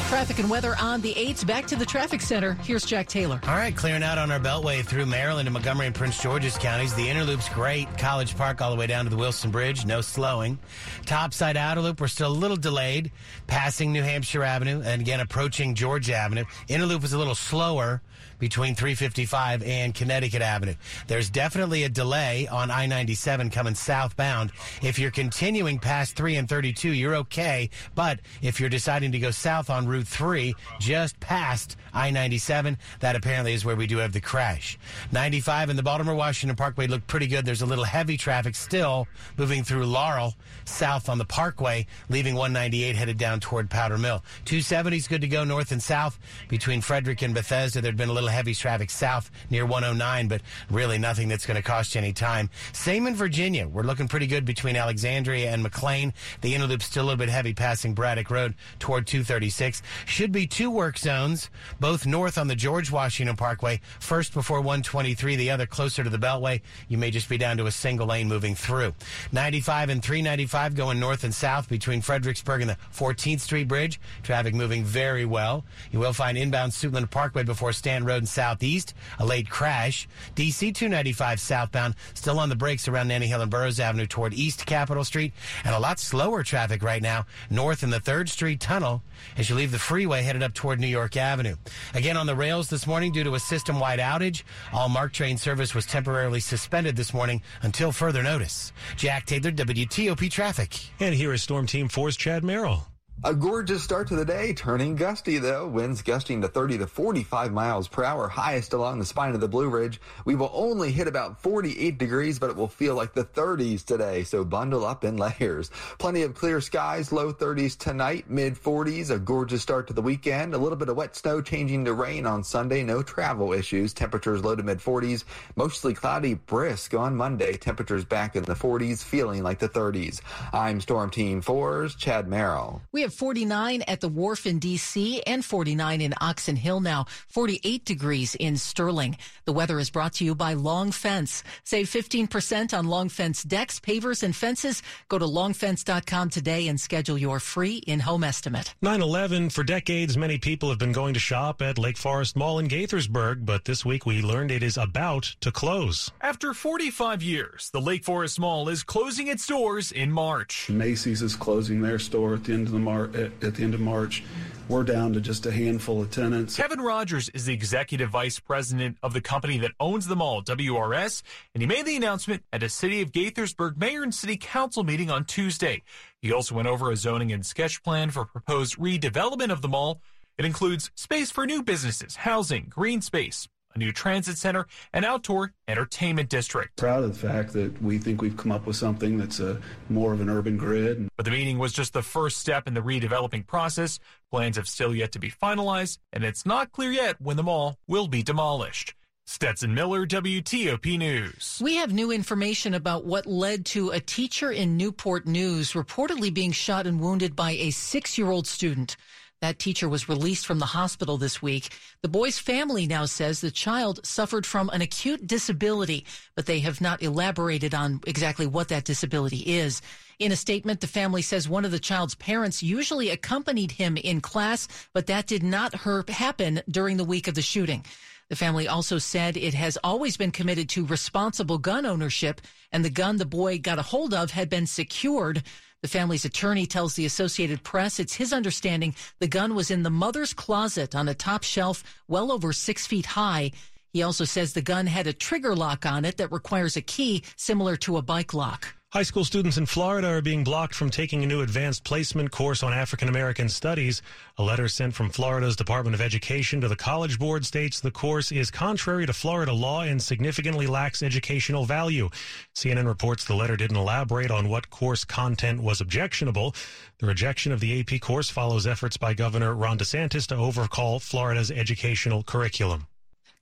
Traffic 0.08 0.38
and 0.38 0.48
weather 0.48 0.76
on 0.78 1.00
the 1.00 1.14
8s. 1.14 1.46
Back 1.46 1.66
to 1.66 1.76
the 1.76 1.86
traffic 1.86 2.20
center. 2.20 2.52
Here's 2.62 2.84
Jack 2.84 3.08
Taylor. 3.08 3.40
All 3.42 3.56
right, 3.56 3.74
clearing 3.74 4.02
out 4.02 4.18
on 4.18 4.30
our 4.30 4.38
beltway 4.38 4.84
through 4.84 5.06
Maryland 5.06 5.48
and 5.48 5.52
Montgomery 5.54 5.86
and 5.86 5.94
Prince 5.94 6.22
George's 6.22 6.56
counties. 6.58 6.94
The 6.94 7.08
inner 7.08 7.24
loop's 7.24 7.48
great. 7.48 7.88
College 7.98 8.36
Park 8.36 8.60
all 8.60 8.70
the 8.70 8.76
way 8.76 8.86
down 8.86 9.04
to 9.04 9.10
the 9.10 9.16
Wilson 9.16 9.50
Bridge. 9.50 9.84
No 9.84 10.00
slowing. 10.02 10.58
Topside 11.06 11.56
outer 11.56 11.80
loop, 11.80 12.00
we're 12.00 12.06
still 12.06 12.28
a 12.28 12.32
little 12.32 12.56
delayed. 12.56 13.10
Passing 13.46 13.92
New 13.92 14.02
Hampshire 14.02 14.44
Avenue 14.44 14.82
and 14.84 15.00
again 15.00 15.20
approaching 15.20 15.74
Georgia 15.74 16.14
Avenue. 16.14 16.44
Inner 16.68 16.86
loop 16.86 17.02
is 17.02 17.14
a 17.14 17.18
little 17.18 17.34
slower 17.34 18.00
between 18.38 18.74
355 18.74 19.62
and 19.62 19.94
Connecticut 19.94 20.42
Avenue. 20.42 20.74
There's 21.06 21.30
definitely 21.30 21.84
a 21.84 21.88
delay 21.88 22.46
on 22.48 22.70
I 22.70 22.86
97 22.86 23.50
coming 23.50 23.74
southbound. 23.74 24.52
If 24.82 24.98
you're 24.98 25.10
continuing 25.10 25.78
past 25.78 26.16
3 26.16 26.36
and 26.36 26.48
32, 26.48 26.90
you're 26.90 27.16
okay. 27.16 27.70
But 27.94 28.20
if 28.42 28.60
you're 28.60 28.68
deciding 28.68 29.12
to 29.12 29.18
go 29.18 29.30
south 29.30 29.70
on 29.70 29.86
Route 29.86 30.06
3, 30.06 30.54
just 30.78 31.18
past 31.20 31.76
I 31.92 32.10
97, 32.10 32.78
that 33.00 33.16
apparently 33.16 33.54
is 33.54 33.64
where 33.64 33.76
we 33.76 33.86
do 33.86 33.98
have 33.98 34.12
the 34.12 34.20
crash. 34.20 34.78
95 35.12 35.70
and 35.70 35.78
the 35.78 35.82
Baltimore 35.82 36.14
Washington 36.14 36.56
Parkway 36.56 36.86
look 36.86 37.06
pretty 37.06 37.26
good. 37.26 37.44
There's 37.44 37.62
a 37.62 37.66
little 37.66 37.84
heavy 37.84 38.16
traffic 38.16 38.54
still 38.54 39.06
moving 39.36 39.64
through 39.64 39.86
Laurel 39.86 40.34
south 40.64 41.08
on 41.08 41.18
the 41.18 41.24
Parkway, 41.24 41.86
leaving 42.08 42.34
198 42.34 42.96
headed 42.96 43.18
down 43.18 43.40
toward 43.40 43.70
Powder 43.70 43.98
Mill. 43.98 44.22
270 44.44 44.96
is 44.96 45.08
good 45.08 45.20
to 45.20 45.28
go 45.28 45.44
north 45.44 45.72
and 45.72 45.82
south 45.82 46.18
between 46.48 46.80
Frederick 46.80 47.22
and 47.22 47.34
Bethesda. 47.34 47.80
There'd 47.80 47.96
been 47.96 48.08
a 48.08 48.12
little 48.12 48.25
little 48.26 48.36
heavy 48.36 48.54
traffic 48.54 48.90
south 48.90 49.30
near 49.50 49.64
109, 49.64 50.28
but 50.28 50.42
really 50.68 50.98
nothing 50.98 51.28
that's 51.28 51.46
going 51.46 51.56
to 51.56 51.62
cost 51.62 51.94
you 51.94 52.00
any 52.00 52.12
time. 52.12 52.50
Same 52.72 53.06
in 53.06 53.14
Virginia. 53.14 53.68
We're 53.68 53.84
looking 53.84 54.08
pretty 54.08 54.26
good 54.26 54.44
between 54.44 54.74
Alexandria 54.74 55.50
and 55.50 55.62
McLean. 55.62 56.12
The 56.40 56.54
inner 56.54 56.66
loop's 56.66 56.86
still 56.86 57.04
a 57.04 57.06
little 57.06 57.18
bit 57.18 57.28
heavy 57.28 57.54
passing 57.54 57.94
Braddock 57.94 58.30
Road 58.30 58.54
toward 58.80 59.06
236. 59.06 59.80
Should 60.06 60.32
be 60.32 60.46
two 60.46 60.70
work 60.70 60.98
zones, 60.98 61.50
both 61.78 62.04
north 62.04 62.36
on 62.36 62.48
the 62.48 62.56
George 62.56 62.90
Washington 62.90 63.36
Parkway. 63.36 63.80
First 64.00 64.34
before 64.34 64.58
123, 64.58 65.36
the 65.36 65.50
other 65.50 65.66
closer 65.66 66.02
to 66.02 66.10
the 66.10 66.18
Beltway. 66.18 66.60
You 66.88 66.98
may 66.98 67.10
just 67.10 67.28
be 67.28 67.38
down 67.38 67.56
to 67.58 67.66
a 67.66 67.72
single 67.72 68.08
lane 68.08 68.28
moving 68.28 68.56
through. 68.56 68.94
95 69.30 69.90
and 69.90 70.02
395 70.02 70.74
going 70.74 70.98
north 70.98 71.22
and 71.22 71.34
south 71.34 71.68
between 71.68 72.00
Fredericksburg 72.00 72.60
and 72.62 72.70
the 72.70 72.78
14th 72.92 73.40
Street 73.40 73.68
Bridge. 73.68 74.00
Traffic 74.24 74.54
moving 74.54 74.82
very 74.82 75.24
well. 75.24 75.64
You 75.92 76.00
will 76.00 76.12
find 76.12 76.36
inbound 76.36 76.72
Suitland 76.72 77.10
Parkway 77.10 77.44
before 77.44 77.72
Stanton 77.72 78.06
Road 78.06 78.15
and 78.16 78.28
southeast. 78.28 78.94
A 79.18 79.24
late 79.24 79.48
crash. 79.48 80.08
DC 80.34 80.74
295 80.74 81.40
southbound 81.40 81.94
still 82.14 82.38
on 82.38 82.48
the 82.48 82.56
brakes 82.56 82.88
around 82.88 83.08
Nannie 83.08 83.26
Helen 83.26 83.48
Burroughs 83.48 83.80
Avenue 83.80 84.06
toward 84.06 84.34
East 84.34 84.66
Capitol 84.66 85.04
Street. 85.04 85.32
And 85.64 85.74
a 85.74 85.78
lot 85.78 85.98
slower 85.98 86.42
traffic 86.42 86.82
right 86.82 87.02
now 87.02 87.26
north 87.50 87.82
in 87.82 87.90
the 87.90 88.00
3rd 88.00 88.28
Street 88.28 88.60
Tunnel 88.60 89.02
as 89.36 89.48
you 89.48 89.56
leave 89.56 89.72
the 89.72 89.78
freeway 89.78 90.22
headed 90.22 90.42
up 90.42 90.54
toward 90.54 90.80
New 90.80 90.86
York 90.86 91.16
Avenue. 91.16 91.56
Again 91.94 92.16
on 92.16 92.26
the 92.26 92.34
rails 92.34 92.68
this 92.68 92.86
morning 92.86 93.12
due 93.12 93.24
to 93.24 93.34
a 93.34 93.40
system 93.40 93.80
wide 93.80 93.98
outage. 93.98 94.42
All 94.72 94.88
MARC 94.88 95.12
train 95.12 95.38
service 95.38 95.74
was 95.74 95.86
temporarily 95.86 96.40
suspended 96.40 96.96
this 96.96 97.14
morning 97.14 97.42
until 97.62 97.92
further 97.92 98.22
notice. 98.22 98.72
Jack 98.96 99.26
Taylor, 99.26 99.52
WTOP 99.52 100.30
Traffic. 100.30 100.78
And 101.00 101.14
here 101.14 101.32
is 101.32 101.42
Storm 101.42 101.66
Team 101.66 101.88
4's 101.88 102.16
Chad 102.16 102.44
Merrill. 102.44 102.86
A 103.24 103.34
gorgeous 103.34 103.82
start 103.82 104.08
to 104.08 104.14
the 104.14 104.26
day, 104.26 104.52
turning 104.52 104.94
gusty 104.94 105.38
though. 105.38 105.66
Winds 105.66 106.02
gusting 106.02 106.42
to 106.42 106.48
30 106.48 106.78
to 106.78 106.86
45 106.86 107.50
miles 107.50 107.88
per 107.88 108.04
hour, 108.04 108.28
highest 108.28 108.74
along 108.74 108.98
the 108.98 109.06
spine 109.06 109.34
of 109.34 109.40
the 109.40 109.48
Blue 109.48 109.70
Ridge. 109.70 110.02
We 110.26 110.34
will 110.34 110.50
only 110.52 110.92
hit 110.92 111.08
about 111.08 111.40
48 111.40 111.96
degrees, 111.96 112.38
but 112.38 112.50
it 112.50 112.56
will 112.56 112.68
feel 112.68 112.94
like 112.94 113.14
the 113.14 113.24
30s 113.24 113.86
today, 113.86 114.22
so 114.22 114.44
bundle 114.44 114.84
up 114.84 115.02
in 115.02 115.16
layers. 115.16 115.70
Plenty 115.98 116.22
of 116.22 116.34
clear 116.34 116.60
skies, 116.60 117.10
low 117.10 117.32
30s 117.32 117.78
tonight, 117.78 118.28
mid 118.28 118.54
40s. 118.54 119.10
A 119.10 119.18
gorgeous 119.18 119.62
start 119.62 119.86
to 119.86 119.94
the 119.94 120.02
weekend. 120.02 120.52
A 120.52 120.58
little 120.58 120.76
bit 120.76 120.90
of 120.90 120.96
wet 120.98 121.16
snow 121.16 121.40
changing 121.40 121.86
to 121.86 121.94
rain 121.94 122.26
on 122.26 122.44
Sunday. 122.44 122.84
No 122.84 123.02
travel 123.02 123.54
issues. 123.54 123.94
Temperatures 123.94 124.44
low 124.44 124.54
to 124.54 124.62
mid 124.62 124.78
40s. 124.78 125.24
Mostly 125.56 125.94
cloudy, 125.94 126.34
brisk 126.34 126.92
on 126.92 127.16
Monday. 127.16 127.56
Temperatures 127.56 128.04
back 128.04 128.36
in 128.36 128.44
the 128.44 128.54
40s, 128.54 129.02
feeling 129.02 129.42
like 129.42 129.58
the 129.58 129.70
30s. 129.70 130.20
I'm 130.52 130.82
Storm 130.82 131.08
Team 131.08 131.40
4's 131.40 131.94
Chad 131.94 132.28
Merrill. 132.28 132.82
We 132.92 133.05
have 133.06 133.14
49 133.14 133.82
at 133.82 134.00
the 134.00 134.08
wharf 134.08 134.46
in 134.46 134.58
D.C. 134.58 135.22
and 135.28 135.44
49 135.44 136.00
in 136.00 136.12
Oxon 136.20 136.56
Hill 136.56 136.80
now, 136.80 137.06
48 137.28 137.84
degrees 137.84 138.34
in 138.34 138.56
Sterling. 138.56 139.16
The 139.44 139.52
weather 139.52 139.78
is 139.78 139.90
brought 139.90 140.14
to 140.14 140.24
you 140.24 140.34
by 140.34 140.54
Long 140.54 140.90
Fence. 140.90 141.44
Save 141.62 141.88
15% 141.88 142.76
on 142.76 142.86
Long 142.86 143.08
Fence 143.08 143.44
decks, 143.44 143.78
pavers, 143.78 144.24
and 144.24 144.34
fences. 144.34 144.82
Go 145.08 145.18
to 145.18 145.24
longfence.com 145.24 146.30
today 146.30 146.66
and 146.66 146.80
schedule 146.80 147.16
your 147.16 147.38
free 147.38 147.76
in-home 147.86 148.24
estimate. 148.24 148.74
9-11, 148.82 149.52
for 149.52 149.62
decades, 149.62 150.16
many 150.16 150.36
people 150.36 150.68
have 150.68 150.78
been 150.78 150.90
going 150.90 151.14
to 151.14 151.20
shop 151.20 151.62
at 151.62 151.78
Lake 151.78 151.96
Forest 151.96 152.34
Mall 152.34 152.58
in 152.58 152.66
Gaithersburg, 152.66 153.46
but 153.46 153.66
this 153.66 153.84
week 153.84 154.04
we 154.04 154.20
learned 154.20 154.50
it 154.50 154.64
is 154.64 154.76
about 154.76 155.22
to 155.42 155.52
close. 155.52 156.10
After 156.20 156.52
45 156.52 157.22
years, 157.22 157.70
the 157.72 157.80
Lake 157.80 158.02
Forest 158.02 158.40
Mall 158.40 158.68
is 158.68 158.82
closing 158.82 159.28
its 159.28 159.46
doors 159.46 159.92
in 159.92 160.10
March. 160.10 160.68
Macy's 160.68 161.22
is 161.22 161.36
closing 161.36 161.80
their 161.80 162.00
store 162.00 162.34
at 162.34 162.42
the 162.42 162.52
end 162.52 162.66
of 162.66 162.72
the 162.72 162.80
Mar- 162.96 163.10
at, 163.14 163.44
at 163.44 163.54
the 163.54 163.62
end 163.62 163.74
of 163.74 163.80
March. 163.80 164.22
We're 164.68 164.82
down 164.82 165.12
to 165.12 165.20
just 165.20 165.46
a 165.46 165.52
handful 165.52 166.02
of 166.02 166.10
tenants. 166.10 166.56
Kevin 166.56 166.80
Rogers 166.80 167.28
is 167.28 167.44
the 167.44 167.54
executive 167.54 168.10
vice 168.10 168.40
president 168.40 168.96
of 169.00 169.12
the 169.12 169.20
company 169.20 169.58
that 169.58 169.70
owns 169.78 170.08
the 170.08 170.16
mall, 170.16 170.42
WRS, 170.42 171.22
and 171.54 171.62
he 171.62 171.68
made 171.68 171.86
the 171.86 171.94
announcement 171.94 172.42
at 172.52 172.64
a 172.64 172.68
City 172.68 173.00
of 173.00 173.12
Gaithersburg 173.12 173.76
Mayor 173.76 174.02
and 174.02 174.12
City 174.12 174.36
Council 174.36 174.82
meeting 174.82 175.08
on 175.08 175.24
Tuesday. 175.24 175.82
He 176.20 176.32
also 176.32 176.56
went 176.56 176.66
over 176.66 176.90
a 176.90 176.96
zoning 176.96 177.30
and 177.30 177.46
sketch 177.46 177.80
plan 177.84 178.10
for 178.10 178.24
proposed 178.24 178.76
redevelopment 178.76 179.52
of 179.52 179.62
the 179.62 179.68
mall. 179.68 180.00
It 180.36 180.44
includes 180.44 180.90
space 180.96 181.30
for 181.30 181.46
new 181.46 181.62
businesses, 181.62 182.16
housing, 182.16 182.66
green 182.68 183.02
space, 183.02 183.46
a 183.76 183.78
new 183.78 183.92
transit 183.92 184.38
center, 184.38 184.66
and 184.92 185.04
outdoor 185.04 185.52
entertainment 185.68 186.28
district. 186.28 186.76
Proud 186.76 187.04
of 187.04 187.20
the 187.20 187.28
fact 187.28 187.52
that 187.52 187.80
we 187.80 187.98
think 187.98 188.20
we've 188.20 188.36
come 188.36 188.50
up 188.50 188.66
with 188.66 188.76
something 188.76 189.16
that's 189.18 189.38
a 189.38 189.60
more 189.88 190.12
of 190.12 190.20
an 190.20 190.28
urban 190.28 190.56
grid. 190.56 191.08
But 191.16 191.24
the 191.24 191.30
meeting 191.30 191.58
was 191.58 191.72
just 191.72 191.92
the 191.92 192.02
first 192.02 192.38
step 192.38 192.66
in 192.66 192.74
the 192.74 192.80
redeveloping 192.80 193.46
process. 193.46 194.00
Plans 194.30 194.56
have 194.56 194.68
still 194.68 194.94
yet 194.94 195.12
to 195.12 195.18
be 195.18 195.30
finalized, 195.30 195.98
and 196.12 196.24
it's 196.24 196.44
not 196.44 196.72
clear 196.72 196.90
yet 196.90 197.20
when 197.20 197.36
the 197.36 197.42
mall 197.42 197.78
will 197.86 198.08
be 198.08 198.22
demolished. 198.22 198.94
Stetson 199.28 199.74
Miller, 199.74 200.06
WTOP 200.06 200.96
News. 200.96 201.58
We 201.60 201.74
have 201.76 201.92
new 201.92 202.12
information 202.12 202.74
about 202.74 203.04
what 203.04 203.26
led 203.26 203.66
to 203.66 203.90
a 203.90 203.98
teacher 203.98 204.52
in 204.52 204.76
Newport 204.76 205.26
News 205.26 205.72
reportedly 205.72 206.32
being 206.32 206.52
shot 206.52 206.86
and 206.86 207.00
wounded 207.00 207.34
by 207.34 207.52
a 207.52 207.70
six 207.70 208.16
year 208.16 208.30
old 208.30 208.46
student. 208.46 208.96
That 209.46 209.60
teacher 209.60 209.88
was 209.88 210.08
released 210.08 210.44
from 210.44 210.58
the 210.58 210.66
hospital 210.66 211.18
this 211.18 211.40
week. 211.40 211.68
The 212.02 212.08
boy's 212.08 212.36
family 212.36 212.84
now 212.88 213.04
says 213.04 213.40
the 213.40 213.52
child 213.52 214.04
suffered 214.04 214.44
from 214.44 214.70
an 214.70 214.82
acute 214.82 215.24
disability, 215.24 216.04
but 216.34 216.46
they 216.46 216.58
have 216.58 216.80
not 216.80 217.00
elaborated 217.00 217.72
on 217.72 218.00
exactly 218.08 218.48
what 218.48 218.66
that 218.70 218.84
disability 218.84 219.42
is. 219.46 219.82
In 220.18 220.32
a 220.32 220.36
statement, 220.36 220.80
the 220.80 220.88
family 220.88 221.22
says 221.22 221.48
one 221.48 221.64
of 221.64 221.70
the 221.70 221.78
child's 221.78 222.16
parents 222.16 222.60
usually 222.60 223.08
accompanied 223.08 223.70
him 223.70 223.96
in 223.96 224.20
class, 224.20 224.66
but 224.92 225.06
that 225.06 225.28
did 225.28 225.44
not 225.44 225.76
happen 226.08 226.60
during 226.68 226.96
the 226.96 227.04
week 227.04 227.28
of 227.28 227.36
the 227.36 227.40
shooting. 227.40 227.84
The 228.28 228.34
family 228.34 228.66
also 228.66 228.98
said 228.98 229.36
it 229.36 229.54
has 229.54 229.78
always 229.84 230.16
been 230.16 230.32
committed 230.32 230.68
to 230.70 230.84
responsible 230.84 231.58
gun 231.58 231.86
ownership, 231.86 232.40
and 232.72 232.84
the 232.84 232.90
gun 232.90 233.18
the 233.18 233.24
boy 233.24 233.60
got 233.60 233.78
a 233.78 233.82
hold 233.82 234.12
of 234.12 234.32
had 234.32 234.50
been 234.50 234.66
secured. 234.66 235.44
The 235.82 235.88
family's 235.88 236.24
attorney 236.24 236.66
tells 236.66 236.94
the 236.94 237.06
Associated 237.06 237.62
Press 237.62 238.00
it's 238.00 238.14
his 238.14 238.32
understanding 238.32 238.94
the 239.18 239.28
gun 239.28 239.54
was 239.54 239.70
in 239.70 239.82
the 239.82 239.90
mother's 239.90 240.32
closet 240.32 240.94
on 240.94 241.08
a 241.08 241.14
top 241.14 241.42
shelf 241.42 241.82
well 242.08 242.32
over 242.32 242.52
six 242.52 242.86
feet 242.86 243.06
high. 243.06 243.50
He 243.92 244.02
also 244.02 244.24
says 244.24 244.52
the 244.52 244.62
gun 244.62 244.86
had 244.86 245.06
a 245.06 245.12
trigger 245.12 245.54
lock 245.54 245.86
on 245.86 246.04
it 246.04 246.16
that 246.18 246.32
requires 246.32 246.76
a 246.76 246.82
key 246.82 247.24
similar 247.36 247.76
to 247.76 247.96
a 247.96 248.02
bike 248.02 248.34
lock. 248.34 248.75
High 248.92 249.02
school 249.02 249.24
students 249.24 249.58
in 249.58 249.66
Florida 249.66 250.06
are 250.06 250.22
being 250.22 250.44
blocked 250.44 250.72
from 250.72 250.90
taking 250.90 251.24
a 251.24 251.26
new 251.26 251.40
advanced 251.40 251.82
placement 251.82 252.30
course 252.30 252.62
on 252.62 252.72
African 252.72 253.08
American 253.08 253.48
studies. 253.48 254.00
A 254.38 254.44
letter 254.44 254.68
sent 254.68 254.94
from 254.94 255.10
Florida's 255.10 255.56
Department 255.56 255.96
of 255.96 256.00
Education 256.00 256.60
to 256.60 256.68
the 256.68 256.76
College 256.76 257.18
Board 257.18 257.44
states 257.44 257.80
the 257.80 257.90
course 257.90 258.30
is 258.30 258.48
contrary 258.48 259.04
to 259.04 259.12
Florida 259.12 259.52
law 259.52 259.82
and 259.82 260.00
significantly 260.00 260.68
lacks 260.68 261.02
educational 261.02 261.64
value. 261.64 262.08
CNN 262.54 262.86
reports 262.86 263.24
the 263.24 263.34
letter 263.34 263.56
didn't 263.56 263.76
elaborate 263.76 264.30
on 264.30 264.48
what 264.48 264.70
course 264.70 265.04
content 265.04 265.60
was 265.60 265.80
objectionable. 265.80 266.54
The 267.00 267.08
rejection 267.08 267.50
of 267.50 267.58
the 267.58 267.80
AP 267.80 268.00
course 268.00 268.30
follows 268.30 268.68
efforts 268.68 268.96
by 268.96 269.14
Governor 269.14 269.52
Ron 269.52 269.78
DeSantis 269.78 270.28
to 270.28 270.36
overhaul 270.36 271.00
Florida's 271.00 271.50
educational 271.50 272.22
curriculum. 272.22 272.86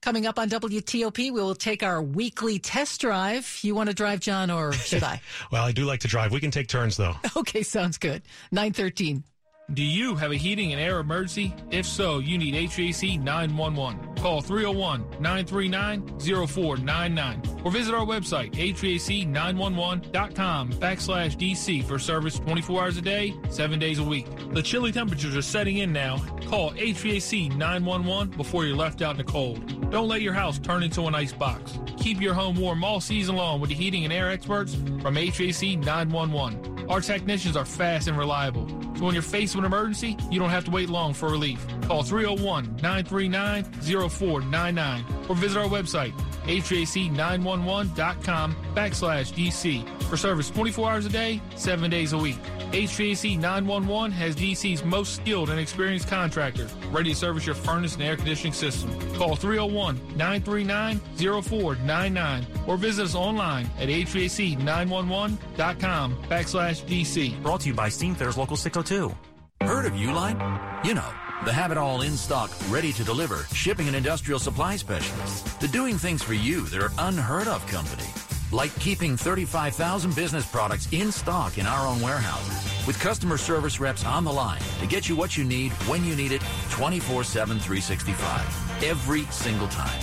Coming 0.04 0.26
up 0.26 0.38
on 0.38 0.50
WTOP, 0.50 1.16
we 1.16 1.30
will 1.30 1.54
take 1.54 1.82
our 1.82 2.02
weekly 2.02 2.58
test 2.58 3.00
drive. 3.00 3.58
You 3.62 3.74
want 3.74 3.88
to 3.88 3.94
drive, 3.94 4.20
John, 4.20 4.50
or 4.50 4.74
should 4.74 5.02
I? 5.02 5.22
well, 5.50 5.64
I 5.64 5.72
do 5.72 5.86
like 5.86 6.00
to 6.00 6.08
drive. 6.08 6.30
We 6.30 6.40
can 6.40 6.50
take 6.50 6.68
turns, 6.68 6.98
though. 6.98 7.16
Okay, 7.36 7.62
sounds 7.62 7.96
good. 7.96 8.20
913. 8.52 9.24
Do 9.72 9.82
you 9.82 10.14
have 10.16 10.30
a 10.30 10.36
heating 10.36 10.72
and 10.72 10.80
air 10.80 11.00
emergency? 11.00 11.54
If 11.70 11.86
so, 11.86 12.18
you 12.18 12.36
need 12.36 12.54
HVAC 12.54 13.18
911. 13.18 14.16
Call 14.16 14.42
301 14.42 15.00
939 15.20 16.06
0499 16.46 17.42
or 17.64 17.70
visit 17.70 17.94
our 17.94 18.04
website, 18.04 18.52
HVAC911.com 18.52 20.72
backslash 20.74 21.36
DC 21.36 21.82
for 21.84 21.98
service 21.98 22.38
24 22.38 22.82
hours 22.82 22.98
a 22.98 23.02
day, 23.02 23.32
7 23.48 23.78
days 23.78 24.00
a 24.00 24.04
week. 24.04 24.26
The 24.52 24.62
chilly 24.62 24.92
temperatures 24.92 25.34
are 25.34 25.42
setting 25.42 25.78
in 25.78 25.94
now. 25.94 26.18
Call 26.46 26.72
HVAC 26.72 27.56
911 27.56 28.36
before 28.36 28.66
you're 28.66 28.76
left 28.76 29.00
out 29.00 29.12
in 29.12 29.16
the 29.16 29.24
cold. 29.24 29.90
Don't 29.90 30.08
let 30.08 30.20
your 30.20 30.34
house 30.34 30.58
turn 30.58 30.82
into 30.82 31.06
an 31.06 31.14
ice 31.14 31.32
box. 31.32 31.78
Keep 31.96 32.20
your 32.20 32.34
home 32.34 32.56
warm 32.56 32.84
all 32.84 33.00
season 33.00 33.36
long 33.36 33.62
with 33.62 33.70
the 33.70 33.76
heating 33.76 34.04
and 34.04 34.12
air 34.12 34.30
experts 34.30 34.74
from 34.74 35.14
HVAC 35.14 35.82
911. 35.82 36.73
Our 36.88 37.00
technicians 37.00 37.56
are 37.56 37.64
fast 37.64 38.08
and 38.08 38.18
reliable. 38.18 38.68
So 38.96 39.04
when 39.04 39.14
you're 39.14 39.22
faced 39.22 39.56
with 39.56 39.64
an 39.64 39.72
emergency, 39.72 40.16
you 40.30 40.38
don't 40.38 40.50
have 40.50 40.64
to 40.66 40.70
wait 40.70 40.90
long 40.90 41.14
for 41.14 41.30
relief. 41.30 41.64
Call 41.82 42.02
301 42.02 42.76
939 42.76 43.64
0499 43.64 45.04
or 45.28 45.34
visit 45.34 45.58
our 45.58 45.68
website, 45.68 46.12
HVAC911.com 46.44 48.56
backslash 48.74 49.32
DC 49.32 49.88
for 50.04 50.16
service 50.16 50.48
24 50.50 50.90
hours 50.90 51.06
a 51.06 51.08
day, 51.08 51.40
7 51.56 51.90
days 51.90 52.12
a 52.12 52.18
week. 52.18 52.38
HVAC 52.72 53.38
911 53.38 54.10
has 54.12 54.34
DC's 54.34 54.84
most 54.84 55.14
skilled 55.14 55.50
and 55.50 55.60
experienced 55.60 56.08
contractor 56.08 56.66
ready 56.90 57.10
to 57.10 57.16
service 57.16 57.46
your 57.46 57.54
furnace 57.54 57.94
and 57.94 58.02
air 58.02 58.16
conditioning 58.16 58.52
system. 58.52 58.90
Call 59.14 59.36
301 59.36 59.96
939 60.16 60.98
0499 61.16 62.46
or 62.66 62.76
visit 62.76 63.04
us 63.04 63.14
online 63.14 63.70
at 63.78 63.88
HVAC911.com 63.88 66.16
backslash 66.24 66.84
DC. 66.86 67.40
Brought 67.42 67.60
to 67.60 67.68
you 67.68 67.74
by 67.74 67.88
Steamfitters 67.88 68.36
Local 68.36 68.56
602. 68.56 69.14
Heard 69.60 69.86
of 69.86 69.92
Uline? 69.92 70.84
You 70.84 70.94
know 70.94 71.23
The 71.44 71.52
have 71.52 71.70
it 71.70 71.76
all 71.76 72.00
in 72.00 72.16
stock, 72.16 72.50
ready 72.70 72.90
to 72.94 73.04
deliver, 73.04 73.44
shipping 73.52 73.86
and 73.86 73.94
industrial 73.94 74.38
supply 74.38 74.76
specialists. 74.76 75.42
The 75.58 75.68
doing 75.68 75.98
things 75.98 76.22
for 76.22 76.32
you 76.32 76.62
that 76.68 76.82
are 76.82 76.90
unheard 76.96 77.48
of 77.48 77.66
company. 77.66 78.08
Like 78.50 78.74
keeping 78.80 79.14
35,000 79.14 80.16
business 80.16 80.50
products 80.50 80.88
in 80.90 81.12
stock 81.12 81.58
in 81.58 81.66
our 81.66 81.86
own 81.86 82.00
warehouses 82.00 82.86
with 82.86 82.98
customer 82.98 83.36
service 83.36 83.78
reps 83.78 84.06
on 84.06 84.24
the 84.24 84.32
line 84.32 84.62
to 84.80 84.86
get 84.86 85.06
you 85.06 85.16
what 85.16 85.36
you 85.36 85.44
need 85.44 85.70
when 85.86 86.02
you 86.02 86.16
need 86.16 86.32
it 86.32 86.40
24 86.70 87.24
7 87.24 87.58
365. 87.58 88.82
Every 88.82 89.24
single 89.24 89.68
time. 89.68 90.00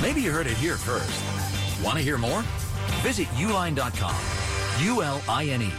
Maybe 0.00 0.22
you 0.22 0.30
heard 0.30 0.46
it 0.46 0.56
here 0.56 0.76
first. 0.76 1.84
Want 1.84 1.98
to 1.98 2.02
hear 2.02 2.16
more? 2.16 2.40
Visit 3.02 3.26
uline.com. 3.36 4.16
U 4.86 5.02
L 5.02 5.20
I 5.28 5.44
N 5.44 5.60
E, 5.60 5.72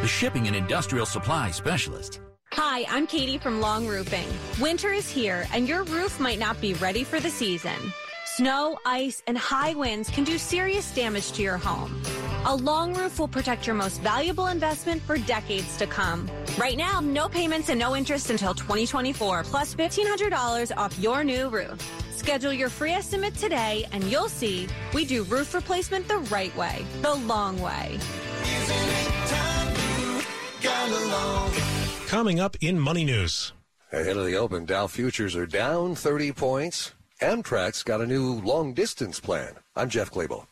the 0.00 0.08
shipping 0.08 0.48
and 0.48 0.56
industrial 0.56 1.06
supply 1.06 1.52
specialist. 1.52 2.21
Hi, 2.56 2.84
I'm 2.90 3.06
Katie 3.06 3.38
from 3.38 3.62
Long 3.62 3.86
Roofing. 3.86 4.28
Winter 4.60 4.92
is 4.92 5.08
here, 5.08 5.46
and 5.54 5.66
your 5.66 5.84
roof 5.84 6.20
might 6.20 6.38
not 6.38 6.60
be 6.60 6.74
ready 6.74 7.02
for 7.02 7.18
the 7.18 7.30
season. 7.30 7.94
Snow, 8.26 8.78
ice, 8.84 9.22
and 9.26 9.38
high 9.38 9.72
winds 9.74 10.10
can 10.10 10.22
do 10.22 10.36
serious 10.36 10.94
damage 10.94 11.32
to 11.32 11.42
your 11.42 11.56
home. 11.56 12.02
A 12.44 12.54
long 12.54 12.92
roof 12.92 13.18
will 13.18 13.26
protect 13.26 13.66
your 13.66 13.74
most 13.74 14.02
valuable 14.02 14.48
investment 14.48 15.00
for 15.00 15.16
decades 15.16 15.78
to 15.78 15.86
come. 15.86 16.30
Right 16.58 16.76
now, 16.76 17.00
no 17.00 17.26
payments 17.26 17.70
and 17.70 17.78
no 17.80 17.96
interest 17.96 18.28
until 18.28 18.52
2024, 18.52 19.44
plus 19.44 19.74
$1,500 19.74 20.76
off 20.76 20.98
your 20.98 21.24
new 21.24 21.48
roof. 21.48 21.80
Schedule 22.14 22.52
your 22.52 22.68
free 22.68 22.92
estimate 22.92 23.34
today, 23.34 23.86
and 23.92 24.04
you'll 24.04 24.28
see 24.28 24.68
we 24.92 25.06
do 25.06 25.22
roof 25.24 25.54
replacement 25.54 26.06
the 26.06 26.18
right 26.18 26.54
way, 26.54 26.84
the 27.00 27.14
long 27.14 27.58
way. 27.62 27.98
Coming 32.12 32.40
up 32.40 32.58
in 32.60 32.78
Money 32.78 33.06
News. 33.06 33.54
Ahead 33.90 34.18
of 34.18 34.26
the 34.26 34.36
open, 34.36 34.66
Dow 34.66 34.86
futures 34.86 35.34
are 35.34 35.46
down 35.46 35.94
30 35.94 36.32
points. 36.32 36.92
Amtrak's 37.22 37.82
got 37.82 38.02
a 38.02 38.06
new 38.06 38.34
long 38.42 38.74
distance 38.74 39.18
plan. 39.18 39.54
I'm 39.76 39.88
Jeff 39.88 40.10
Clabaugh. 40.10 40.44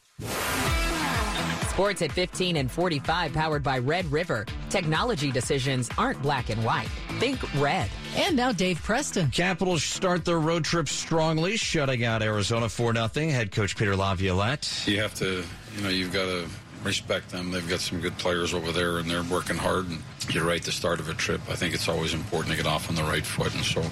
Sports 1.69 2.01
at 2.01 2.13
15 2.13 2.57
and 2.57 2.71
45 2.71 3.35
powered 3.35 3.63
by 3.63 3.77
Red 3.77 4.11
River. 4.11 4.47
Technology 4.71 5.31
decisions 5.31 5.91
aren't 5.99 6.23
black 6.23 6.49
and 6.49 6.65
white. 6.65 6.89
Think 7.19 7.39
red. 7.61 7.91
And 8.17 8.35
now 8.37 8.53
Dave 8.53 8.83
Preston. 8.83 9.31
Capitals 9.31 9.85
start 9.85 10.25
their 10.25 10.41
road 10.41 10.65
trip 10.65 10.89
strongly, 10.89 11.59
shutting 11.59 12.07
out 12.07 12.23
Arizona 12.23 12.71
4 12.71 12.95
0. 12.95 13.29
Head 13.29 13.53
coach 13.53 13.77
Peter 13.77 13.95
Laviolette. 13.95 14.85
You 14.87 15.03
have 15.03 15.15
to, 15.17 15.45
you 15.77 15.83
know, 15.83 15.91
you've 15.91 16.15
got 16.15 16.25
to 16.25 16.49
respect 16.85 17.31
them. 17.31 17.51
They've 17.51 17.69
got 17.69 17.81
some 17.81 18.01
good 18.01 18.17
players 18.19 18.55
over 18.55 18.73
there, 18.73 18.99
and 18.99 19.11
they're 19.11 19.23
working 19.25 19.57
hard. 19.57 19.89
And 19.89 20.03
you're 20.31 20.45
right, 20.45 20.63
the 20.63 20.73
start 20.73 21.01
of 21.01 21.09
a 21.09 21.15
trip, 21.15 21.41
I 21.49 21.55
think 21.55 21.75
it's 21.75 21.89
always 21.89 22.15
important 22.15 22.53
to 22.53 22.57
get 22.57 22.67
off 22.67 22.89
on 22.89 22.95
the 22.95 23.03
right 23.03 23.25
foot. 23.25 23.55
And 23.55 23.65
so 23.65 23.83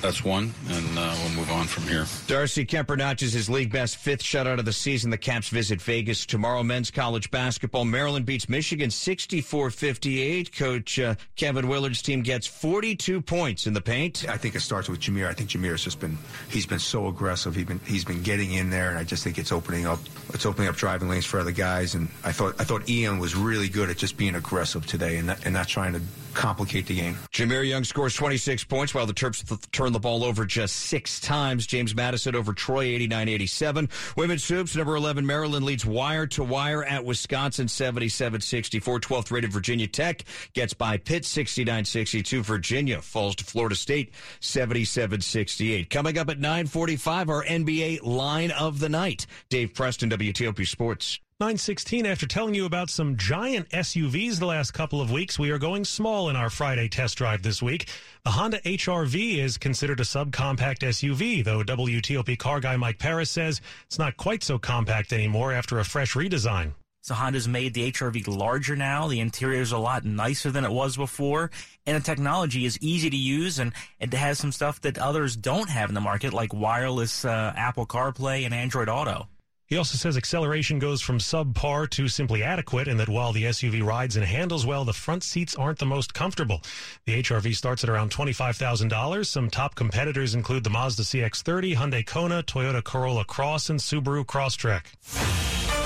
that's 0.00 0.24
one, 0.24 0.52
and 0.68 0.98
uh, 0.98 1.14
we'll 1.22 1.36
move 1.36 1.50
on 1.50 1.66
from 1.66 1.84
here. 1.84 2.06
Darcy 2.26 2.64
Kuemper 2.64 2.96
notches 2.96 3.32
his 3.32 3.48
league 3.48 3.72
best 3.72 3.96
fifth 3.96 4.22
shutout 4.22 4.58
of 4.58 4.64
the 4.64 4.72
season. 4.72 5.10
The 5.10 5.18
Caps 5.18 5.48
visit 5.48 5.80
Vegas 5.82 6.26
tomorrow. 6.26 6.62
Men's 6.62 6.90
college 6.90 7.30
basketball. 7.30 7.84
Maryland 7.84 8.26
beats 8.26 8.48
Michigan 8.48 8.90
64 8.90 9.70
58. 9.70 10.56
Coach 10.56 10.98
uh, 10.98 11.14
Kevin 11.36 11.68
Willard's 11.68 12.02
team 12.02 12.22
gets 12.22 12.46
42 12.46 13.20
points 13.20 13.66
in 13.66 13.74
the 13.74 13.80
paint. 13.80 14.28
I 14.28 14.36
think 14.36 14.54
it 14.54 14.60
starts 14.60 14.88
with 14.88 15.00
Jahmir. 15.00 15.28
I 15.28 15.32
think 15.32 15.50
Jahmir's 15.50 15.84
just 15.84 16.00
been, 16.00 16.18
he's 16.48 16.66
been 16.66 16.78
so 16.78 17.08
aggressive. 17.08 17.54
He's 17.54 17.66
been, 17.66 17.80
he's 17.80 18.04
been 18.04 18.22
getting 18.22 18.52
in 18.52 18.70
there, 18.70 18.90
and 18.90 18.98
I 18.98 19.04
just 19.04 19.24
think 19.24 19.38
it's 19.38 19.52
opening 19.52 19.86
up, 19.86 19.98
it's 20.32 20.46
opening 20.46 20.68
up 20.68 20.76
driving 20.76 21.08
lanes 21.08 21.24
for 21.24 21.40
other 21.40 21.52
guys. 21.52 21.94
And 21.94 22.08
I 22.24 22.32
thought, 22.32 22.54
I 22.58 22.64
thought 22.64 22.88
Ian 22.88 23.18
was 23.18 23.34
really 23.34 23.68
good 23.68 23.90
at 23.90 23.96
just 23.96 24.16
being 24.16 24.34
aggressive 24.34 24.86
today 24.86 25.16
and 25.18 25.28
not, 25.28 25.44
and 25.44 25.54
not 25.54 25.68
trying 25.68 25.92
to 25.92 26.00
complicate 26.34 26.86
the 26.86 26.94
game. 26.96 27.16
Jahmir 27.32 27.66
Young 27.66 27.84
scores 27.84 28.14
26 28.14 28.64
points 28.64 28.94
while 28.94 29.06
the 29.06 29.12
Terps 29.14 29.46
th- 29.46 29.60
turn 29.72 29.92
the 29.92 29.98
ball 29.98 30.24
over 30.24 30.44
just 30.44 30.76
six 30.76 31.20
times. 31.20 31.66
James 31.66 31.94
Madison 31.94 32.34
over 32.34 32.52
Troy 32.52 32.86
89-87. 32.98 34.16
Women's 34.16 34.46
hoops 34.46 34.76
number 34.76 34.96
11 34.96 35.24
Maryland 35.26 35.64
leads 35.64 35.84
wire 35.86 36.26
to 36.28 36.44
wire 36.44 36.84
at 36.84 37.04
Wisconsin 37.04 37.66
77-64. 37.66 39.00
12th 39.00 39.30
rated 39.30 39.52
Virginia 39.52 39.86
Tech 39.86 40.24
gets 40.54 40.74
by 40.74 40.96
Pitt 40.96 41.22
69-62. 41.24 42.42
Virginia 42.42 43.00
falls 43.00 43.36
to 43.36 43.44
Florida 43.44 43.74
State 43.74 44.12
77-68. 44.40 45.90
Coming 45.90 46.18
up 46.18 46.30
at 46.30 46.38
9:45 46.38 47.28
our 47.28 47.44
NBA 47.44 48.02
line 48.02 48.50
of 48.50 48.80
the 48.80 48.88
night. 48.88 49.26
Dave 49.48 49.74
Preston 49.74 50.10
WTOP 50.10 50.66
Sports. 50.66 51.18
916 51.40 52.04
after 52.04 52.26
telling 52.26 52.52
you 52.52 52.64
about 52.66 52.90
some 52.90 53.16
giant 53.16 53.68
SUVs 53.68 54.40
the 54.40 54.46
last 54.46 54.72
couple 54.72 55.00
of 55.00 55.12
weeks 55.12 55.38
we 55.38 55.52
are 55.52 55.58
going 55.58 55.84
small 55.84 56.30
in 56.30 56.34
our 56.34 56.50
Friday 56.50 56.88
test 56.88 57.16
drive 57.16 57.42
this 57.42 57.62
week 57.62 57.88
the 58.24 58.30
Honda 58.32 58.60
HRV 58.62 59.38
is 59.38 59.56
considered 59.56 60.00
a 60.00 60.02
subcompact 60.02 60.80
SUV 60.80 61.44
though 61.44 61.62
WTOP 61.62 62.36
car 62.40 62.58
guy 62.58 62.76
Mike 62.76 62.98
Parris 62.98 63.30
says 63.30 63.60
it's 63.86 64.00
not 64.00 64.16
quite 64.16 64.42
so 64.42 64.58
compact 64.58 65.12
anymore 65.12 65.52
after 65.52 65.78
a 65.78 65.84
fresh 65.84 66.14
redesign 66.14 66.72
so 67.02 67.14
Honda's 67.14 67.46
made 67.46 67.72
the 67.72 67.92
HRV 67.92 68.26
larger 68.26 68.74
now. 68.74 69.06
The 69.06 69.20
interior 69.20 69.62
is 69.62 69.72
a 69.72 69.78
lot 69.78 70.04
nicer 70.04 70.50
than 70.50 70.64
it 70.64 70.72
was 70.72 70.96
before. 70.96 71.50
And 71.86 71.96
the 71.96 72.04
technology 72.04 72.66
is 72.66 72.76
easy 72.82 73.08
to 73.08 73.16
use 73.16 73.60
and 73.60 73.72
it 73.98 74.12
has 74.12 74.38
some 74.38 74.52
stuff 74.52 74.82
that 74.82 74.98
others 74.98 75.34
don't 75.34 75.70
have 75.70 75.88
in 75.88 75.94
the 75.94 76.02
market, 76.02 76.34
like 76.34 76.52
wireless 76.52 77.24
uh, 77.24 77.54
Apple 77.56 77.86
CarPlay 77.86 78.44
and 78.44 78.52
Android 78.52 78.90
Auto. 78.90 79.28
He 79.68 79.76
also 79.76 79.98
says 79.98 80.16
acceleration 80.16 80.78
goes 80.78 81.02
from 81.02 81.18
subpar 81.18 81.90
to 81.90 82.08
simply 82.08 82.42
adequate, 82.42 82.88
and 82.88 82.98
that 82.98 83.08
while 83.10 83.32
the 83.32 83.44
SUV 83.44 83.84
rides 83.84 84.16
and 84.16 84.24
handles 84.24 84.64
well, 84.64 84.86
the 84.86 84.94
front 84.94 85.22
seats 85.22 85.54
aren't 85.54 85.78
the 85.78 85.84
most 85.84 86.14
comfortable. 86.14 86.62
The 87.04 87.22
HRV 87.22 87.54
starts 87.54 87.84
at 87.84 87.90
around 87.90 88.10
$25,000. 88.10 89.26
Some 89.26 89.50
top 89.50 89.74
competitors 89.74 90.34
include 90.34 90.64
the 90.64 90.70
Mazda 90.70 91.02
CX-30, 91.02 91.76
Hyundai 91.76 92.06
Kona, 92.06 92.42
Toyota 92.42 92.82
Corolla 92.82 93.26
Cross, 93.26 93.68
and 93.68 93.78
Subaru 93.78 94.24
Crosstrek. 94.24 95.77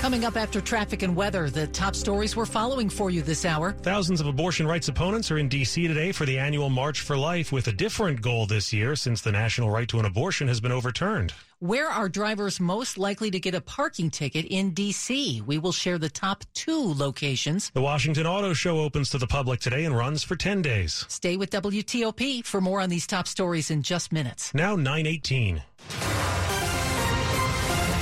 Coming 0.00 0.24
up 0.24 0.36
after 0.36 0.60
traffic 0.60 1.02
and 1.02 1.16
weather, 1.16 1.50
the 1.50 1.66
top 1.68 1.96
stories 1.96 2.36
we're 2.36 2.46
following 2.46 2.88
for 2.88 3.10
you 3.10 3.22
this 3.22 3.44
hour. 3.44 3.72
Thousands 3.72 4.20
of 4.20 4.26
abortion 4.26 4.66
rights 4.66 4.88
opponents 4.88 5.30
are 5.30 5.38
in 5.38 5.48
D.C. 5.48 5.88
today 5.88 6.12
for 6.12 6.26
the 6.26 6.38
annual 6.38 6.68
March 6.68 7.00
for 7.00 7.16
Life 7.16 7.50
with 7.50 7.66
a 7.68 7.72
different 7.72 8.20
goal 8.20 8.46
this 8.46 8.72
year 8.72 8.94
since 8.94 9.22
the 9.22 9.32
national 9.32 9.70
right 9.70 9.88
to 9.88 9.98
an 9.98 10.04
abortion 10.04 10.46
has 10.48 10.60
been 10.60 10.70
overturned. 10.70 11.32
Where 11.58 11.88
are 11.88 12.08
drivers 12.08 12.60
most 12.60 12.98
likely 12.98 13.30
to 13.30 13.40
get 13.40 13.54
a 13.54 13.60
parking 13.62 14.10
ticket 14.10 14.44
in 14.44 14.70
D.C.? 14.74 15.40
We 15.40 15.58
will 15.58 15.72
share 15.72 15.98
the 15.98 16.10
top 16.10 16.44
two 16.52 16.92
locations. 16.94 17.70
The 17.70 17.80
Washington 17.80 18.26
Auto 18.26 18.52
Show 18.52 18.78
opens 18.78 19.10
to 19.10 19.18
the 19.18 19.26
public 19.26 19.60
today 19.60 19.86
and 19.86 19.96
runs 19.96 20.22
for 20.22 20.36
10 20.36 20.60
days. 20.62 21.06
Stay 21.08 21.36
with 21.38 21.50
WTOP 21.50 22.44
for 22.44 22.60
more 22.60 22.80
on 22.80 22.90
these 22.90 23.06
top 23.06 23.26
stories 23.26 23.70
in 23.70 23.82
just 23.82 24.12
minutes. 24.12 24.52
Now 24.54 24.76
918. 24.76 25.62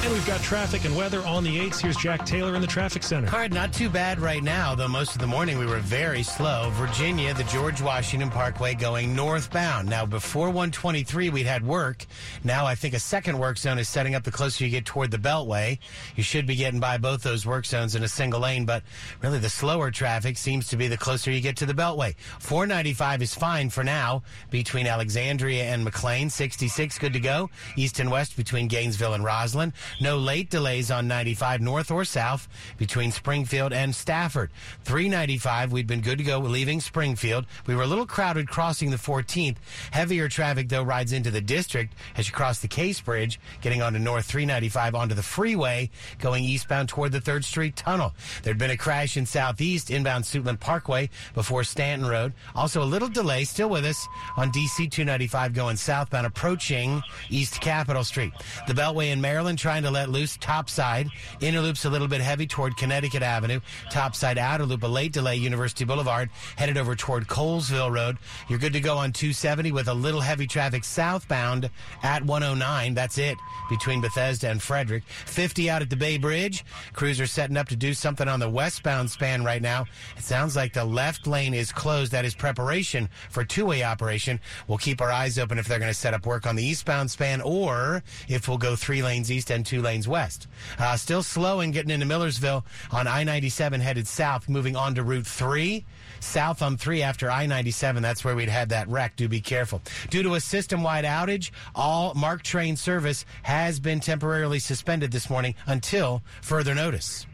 And 0.05 0.13
we've 0.13 0.27
got 0.27 0.43
traffic 0.43 0.85
and 0.85 0.95
weather 0.95 1.23
on 1.23 1.45
the 1.45 1.59
8s. 1.61 1.81
Here's 1.81 1.97
Jack 1.97 2.27
Taylor 2.27 2.55
in 2.55 2.61
the 2.61 2.67
traffic 2.67 3.03
center. 3.03 3.27
All 3.33 3.39
right, 3.39 3.51
not 3.51 3.73
too 3.73 3.89
bad 3.89 4.21
right 4.21 4.43
now, 4.43 4.75
though 4.75 4.87
most 4.87 5.15
of 5.15 5.21
the 5.23 5.27
morning 5.27 5.57
we 5.57 5.65
were 5.65 5.79
very 5.79 6.23
slow. 6.23 6.69
Virginia, 6.75 7.33
the 7.33 7.45
George 7.45 7.81
Washington 7.81 8.29
Parkway 8.29 8.75
going 8.75 9.17
northbound. 9.17 9.89
Now, 9.89 10.05
before 10.05 10.49
123, 10.49 11.31
we'd 11.31 11.47
had 11.47 11.67
work. 11.67 12.05
Now, 12.45 12.67
I 12.67 12.75
think 12.75 12.93
a 12.93 12.99
second 12.99 13.39
work 13.39 13.57
zone 13.57 13.79
is 13.79 13.89
setting 13.89 14.15
up 14.15 14.25
the 14.25 14.31
closer 14.31 14.63
you 14.63 14.71
get 14.71 14.85
toward 14.85 15.11
the 15.11 15.17
Beltway. 15.17 15.79
You 16.17 16.23
should 16.23 16.45
be 16.47 16.55
getting 16.55 16.81
by 16.81 16.99
both 16.99 17.23
those 17.23 17.47
work 17.47 17.65
zones 17.65 17.95
in 17.95 18.03
a 18.03 18.09
single 18.09 18.41
lane, 18.41 18.67
but 18.67 18.83
really 19.23 19.39
the 19.39 19.49
slower 19.49 19.91
traffic 19.91 20.37
seems 20.37 20.69
to 20.69 20.77
be 20.77 20.87
the 20.87 20.99
closer 20.99 21.31
you 21.31 21.41
get 21.41 21.57
to 21.57 21.67
the 21.67 21.73
Beltway. 21.73 22.15
495 22.41 23.23
is 23.23 23.35
fine 23.35 23.71
for 23.71 23.83
now 23.83 24.23
between 24.51 24.87
Alexandria 24.87 25.65
and 25.65 25.83
McLean. 25.83 26.29
66 26.29 26.99
good 26.99 27.15
to 27.15 27.21
go. 27.21 27.49
East 27.77 28.01
and 28.01 28.11
west 28.11 28.37
between 28.37 28.69
Gainesville 28.69 29.15
and 29.15 29.25
Rosslyn. 29.25 29.73
No 30.01 30.17
late 30.17 30.51
delays 30.51 30.91
on 30.91 31.09
95 31.09 31.61
north 31.61 31.91
or 31.91 32.05
south 32.05 32.49
between 32.77 33.13
Springfield 33.13 33.73
and 33.73 33.95
Stafford. 33.95 34.51
395, 34.85 35.73
we'd 35.73 35.87
been 35.87 36.01
good 36.01 36.19
to 36.19 36.25
go 36.25 36.39
leaving 36.39 36.81
Springfield. 36.81 37.47
We 37.67 37.75
were 37.75 37.83
a 37.83 37.87
little 37.87 38.07
crowded 38.07 38.49
crossing 38.49 38.91
the 38.91 38.97
14th. 38.97 39.57
Heavier 39.93 40.29
traffic, 40.29 40.69
though, 40.69 40.83
rides 40.83 41.13
into 41.13 41.31
the 41.31 41.41
district 41.41 41.95
as 42.17 42.27
you 42.27 42.35
cross 42.35 42.61
the 42.61 42.69
Case 42.69 43.01
Bridge, 43.01 43.41
getting 43.61 43.83
onto 43.83 43.99
North 43.99 44.27
395 44.27 44.95
onto 44.95 45.15
the 45.15 45.23
freeway, 45.23 45.91
going 46.19 46.45
eastbound 46.45 46.89
toward 46.89 47.13
the 47.13 47.21
3rd 47.21 47.45
Street 47.45 47.77
Tunnel. 47.77 48.13
There'd 48.43 48.59
been 48.59 48.71
a 48.71 48.77
crash 48.77 49.17
in 49.17 49.27
southeast, 49.27 49.91
inbound 49.91 50.25
Suitland 50.25 50.61
Parkway 50.61 51.11
before 51.35 51.65
Stanton 51.65 52.09
Road. 52.09 52.33
Also, 52.55 52.83
a 52.83 52.85
little 52.85 53.09
delay, 53.09 53.45
still 53.45 53.69
with 53.69 53.85
us, 53.85 54.07
on 54.37 54.51
DC 54.51 54.91
295 54.91 55.55
going 55.55 55.77
southbound, 55.77 56.27
approaching 56.27 57.03
East 57.31 57.61
Capitol 57.61 58.05
Street. 58.05 58.33
The 58.67 58.75
Beltway 58.75 59.13
in 59.13 59.21
Maryland 59.21 59.59
trying 59.59 59.84
to 59.85 59.91
let 59.91 60.11
loose 60.11 60.37
topside. 60.39 61.09
Inner 61.41 61.61
loop's 61.61 61.85
a 61.85 61.91
little 61.91 62.09
bit 62.09 62.21
heavy 62.21 62.47
toward 62.47 62.77
Connecticut 62.77 63.23
Avenue. 63.23 63.61
Topside 63.91 64.39
outer 64.39 64.65
loop, 64.65 64.83
a 64.83 64.87
late 64.87 65.13
delay, 65.13 65.37
University 65.37 65.85
Boulevard, 65.85 66.31
headed 66.57 66.77
over 66.77 66.95
toward 66.95 67.27
Colesville 67.27 67.93
Road. 67.93 68.19
You're 68.49 68.59
good 68.59 68.73
to 68.73 68.81
go 68.81 68.97
on 68.97 69.13
270 69.13 69.73
with 69.73 69.89
a 69.89 69.95
little 69.95 70.21
heavy 70.21 70.47
traffic 70.47 70.85
southbound 70.85 71.71
at 72.03 72.25
109. 72.25 72.95
That's 72.95 73.19
it 73.19 73.37
between 73.69 74.01
Bethesda 74.01 74.51
and 74.51 74.63
Frederick. 74.63 75.05
50 75.27 75.71
out 75.71 75.83
at 75.83 75.91
the 75.91 75.97
Bay 75.97 76.19
Bridge. 76.19 76.65
Crews 76.93 77.21
are 77.21 77.27
setting 77.27 77.57
up 77.57 77.69
to 77.69 77.77
do 77.77 77.95
something 77.95 78.29
on 78.29 78.41
the 78.41 78.49
westbound 78.49 79.11
span 79.11 79.45
right 79.45 79.63
now. 79.63 79.87
It 80.17 80.23
sounds 80.23 80.57
like 80.57 80.73
the 80.73 80.85
left 80.85 81.27
lane 81.27 81.55
is 81.55 81.73
closed. 81.73 82.13
That 82.13 82.25
is 82.25 82.35
preparation 82.35 83.09
for 83.31 83.45
two-way 83.45 83.83
operation. 83.83 84.41
We'll 84.69 84.79
keep 84.79 85.01
our 85.01 85.11
eyes 85.11 85.39
open 85.39 85.59
if 85.59 85.67
they're 85.67 85.79
going 85.79 85.91
to 85.91 85.99
set 85.99 86.15
up 86.15 86.27
work 86.27 86.47
on 86.47 86.57
the 86.57 86.65
eastbound 86.65 87.11
span 87.11 87.41
or 87.41 88.03
if 88.29 88.49
we'll 88.49 88.59
go 88.59 88.77
three 88.77 89.03
lanes 89.03 89.31
east 89.31 89.51
and 89.51 89.65
two 89.65 89.74
lanes 89.81 90.09
west. 90.09 90.47
Uh, 90.79 90.97
still 90.97 91.23
slow 91.23 91.61
and 91.61 91.73
getting 91.73 91.91
into 91.91 92.07
Millersville 92.07 92.65
on 92.91 93.07
I-97 93.07 93.81
headed 93.81 94.07
south, 94.07 94.49
moving 94.49 94.77
on 94.77 94.95
to 94.95 95.03
Route 95.03 95.27
3 95.27 95.85
south 96.21 96.63
on 96.63 96.77
3 96.77 97.03
after 97.03 97.31
I 97.31 97.47
97. 97.47 98.03
That's 98.03 98.25
where 98.25 98.35
we'd 98.35 98.49
had 98.49 98.71
that 98.71 98.89
wreck. 98.89 99.17
Do 99.17 99.29
be 99.29 99.41
careful. 99.41 99.83
Due 100.11 100.23
to 100.23 100.35
a 100.35 100.41
system 100.41 100.83
wide 100.83 101.05
outage, 101.05 101.51
all 101.75 102.15
MARC 102.15 102.43
train 102.43 102.77
service 102.77 103.25
has 103.43 103.79
been 103.79 104.01
temporarily 104.01 104.59
suspended 104.59 105.13
this 105.13 105.29
morning 105.31 105.55
until 105.67 106.23
further 106.41 106.75
notice. 106.75 107.27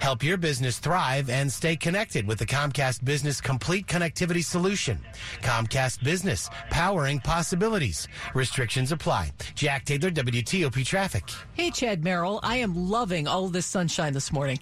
Help 0.00 0.22
your 0.22 0.36
business 0.36 0.78
thrive 0.78 1.30
and 1.30 1.52
stay 1.52 1.76
connected 1.76 2.26
with 2.26 2.38
the 2.38 2.46
Comcast 2.46 3.04
Business 3.04 3.40
Complete 3.40 3.86
Connectivity 3.86 4.44
Solution. 4.44 4.98
Comcast 5.42 6.02
Business, 6.02 6.48
powering 6.70 7.20
possibilities. 7.20 8.08
Restrictions 8.34 8.92
apply. 8.92 9.32
Jack 9.54 9.84
Taylor, 9.84 10.10
WTOP 10.10 10.84
Traffic. 10.84 11.24
Hey, 11.54 11.70
Chad 11.70 12.04
Merrill. 12.04 12.40
I 12.42 12.56
am 12.58 12.74
loving 12.90 13.26
all 13.26 13.48
this 13.48 13.66
sunshine 13.66 14.12
this 14.12 14.32
morning. 14.32 14.58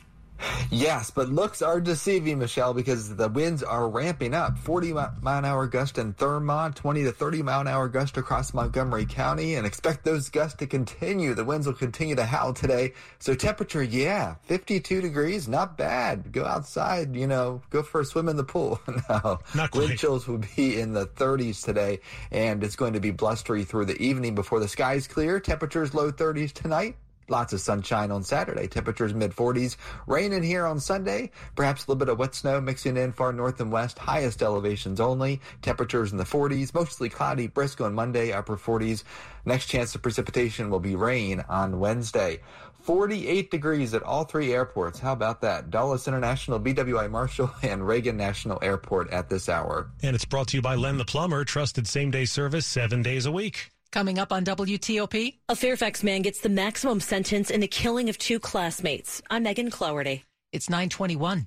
Yes, 0.71 1.11
but 1.11 1.29
looks 1.29 1.63
are 1.63 1.81
deceiving, 1.81 2.39
Michelle, 2.39 2.75
because 2.75 3.15
the 3.15 3.29
winds 3.29 3.63
are 3.63 3.89
ramping 3.89 4.35
up. 4.35 4.59
40 4.59 4.93
mile 4.93 5.13
an 5.25 5.45
hour 5.45 5.67
gust 5.67 5.99
in 5.99 6.13
Thurmont, 6.15 6.75
20 6.75 7.05
to 7.05 7.13
30 7.13 7.43
mile 7.43 7.61
an 7.61 7.69
hour 7.69 7.89
gust 7.89 8.17
across 8.17 8.53
Montgomery 8.53 9.07
County, 9.07 9.55
and 9.55 9.67
expect 9.67 10.05
those 10.05 10.29
gusts 10.29 10.59
to 10.59 10.67
continue. 10.67 11.35
The 11.35 11.45
winds 11.45 11.67
will 11.67 11.75
continue 11.75 12.17
to 12.17 12.25
howl 12.25 12.53
today. 12.53 12.93
So 13.19 13.35
temperature, 13.35 13.83
yeah, 13.83 14.37
52 14.45 15.01
degrees, 15.01 15.49
not 15.49 15.77
bad. 15.77 16.33
Go 16.33 16.45
outside, 16.45 17.15
you 17.15 17.27
know, 17.27 17.63
go 17.71 17.83
for 17.83 18.01
a 18.01 18.05
swim 18.05 18.29
in 18.29 18.37
the 18.37 18.45
pool. 18.45 18.81
no, 19.09 19.39
not 19.55 19.71
quite. 19.71 19.75
wind 19.75 19.99
chills 19.99 20.27
will 20.27 20.43
be 20.57 20.81
in 20.81 20.93
the 20.93 21.07
30s 21.07 21.65
today, 21.65 22.01
and 22.31 22.63
it's 22.63 22.77
going 22.77 22.93
to 22.93 23.01
be 23.01 23.11
blustery 23.11 23.65
through 23.65 23.85
the 23.85 24.01
evening 24.03 24.35
before 24.35 24.61
the 24.61 24.69
skies 24.69 25.07
clear. 25.07 25.41
Temperatures 25.41 25.95
low 25.95 26.11
30s 26.11 26.53
tonight. 26.53 26.97
Lots 27.29 27.53
of 27.53 27.61
sunshine 27.61 28.11
on 28.11 28.23
Saturday. 28.23 28.69
Temperatures 28.69 29.15
mid 29.15 29.33
40s. 29.33 29.77
Rain 30.07 30.33
in 30.33 30.43
here 30.43 30.67
on 30.67 30.79
Sunday. 30.79 31.31
Perhaps 31.55 31.87
a 31.87 31.91
little 31.91 31.99
bit 31.99 32.09
of 32.09 32.19
wet 32.19 32.35
snow 32.35 32.61
mixing 32.61 32.97
in 32.97 33.13
far 33.13 33.33
north 33.33 33.61
and 33.61 33.73
west. 33.73 33.99
Highest 33.99 34.43
elevations 34.43 35.01
only. 35.01 35.41
Temperatures 35.63 36.13
in 36.13 36.19
the 36.19 36.25
40s. 36.25 36.73
Mostly 36.73 37.09
cloudy. 37.09 37.49
Brisk 37.49 37.81
on 37.81 37.95
Monday. 37.95 38.33
Upper 38.33 38.57
40s. 38.57 39.03
Next 39.45 39.67
chance 39.67 39.95
of 39.95 40.03
precipitation 40.03 40.71
will 40.71 40.81
be 40.81 40.97
rain 40.97 41.45
on 41.49 41.81
Wednesday. 41.81 42.41
48 42.83 43.51
degrees 43.51 43.95
at 43.95 44.05
all 44.05 44.23
three 44.23 44.53
airports. 44.53 45.01
How 45.01 45.13
about 45.13 45.41
that? 45.41 45.71
Dulles 45.71 46.07
International, 46.07 46.61
BWI 46.61 47.11
Marshall, 47.11 47.51
and 47.63 47.87
Reagan 47.87 48.17
National 48.17 48.61
Airport 48.63 49.11
at 49.11 49.29
this 49.29 49.49
hour. 49.49 49.91
And 50.03 50.15
it's 50.15 50.25
brought 50.25 50.49
to 50.49 50.57
you 50.57 50.63
by 50.63 50.77
Len 50.77 50.97
the 50.97 51.05
Plumber, 51.05 51.45
trusted 51.45 51.89
same 51.89 52.13
day 52.13 52.25
service 52.25 52.67
seven 52.67 53.03
days 53.03 53.27
a 53.27 53.33
week. 53.33 53.73
Coming 53.97 54.19
up 54.19 54.31
on 54.31 54.45
WTOP. 54.45 55.39
A 55.49 55.57
Fairfax 55.57 56.03
man 56.03 56.21
gets 56.21 56.41
the 56.41 56.51
maximum 56.51 57.01
sentence 57.01 57.51
in 57.51 57.63
the 57.63 57.67
killing 57.67 58.11
of 58.11 58.19
two 58.19 58.39
classmates. 58.39 59.23
I'm 59.31 59.45
Megan 59.45 59.71
Cloherty. 59.71 60.23
It's 60.53 60.69
921. 60.69 61.47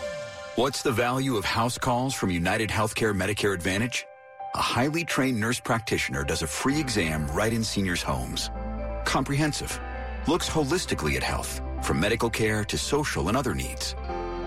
What's 0.57 0.81
the 0.81 0.91
value 0.91 1.37
of 1.37 1.45
house 1.45 1.77
calls 1.77 2.13
from 2.13 2.29
United 2.29 2.69
Healthcare 2.69 3.15
Medicare 3.15 3.53
Advantage? 3.53 4.05
A 4.53 4.61
highly 4.61 5.05
trained 5.05 5.39
nurse 5.39 5.61
practitioner 5.61 6.25
does 6.25 6.41
a 6.41 6.47
free 6.47 6.77
exam 6.77 7.25
right 7.27 7.53
in 7.53 7.63
seniors' 7.63 8.03
homes. 8.03 8.49
Comprehensive. 9.05 9.79
Looks 10.27 10.49
holistically 10.49 11.15
at 11.15 11.23
health, 11.23 11.61
from 11.81 12.01
medical 12.01 12.29
care 12.29 12.65
to 12.65 12.77
social 12.77 13.29
and 13.29 13.37
other 13.37 13.53
needs. 13.53 13.95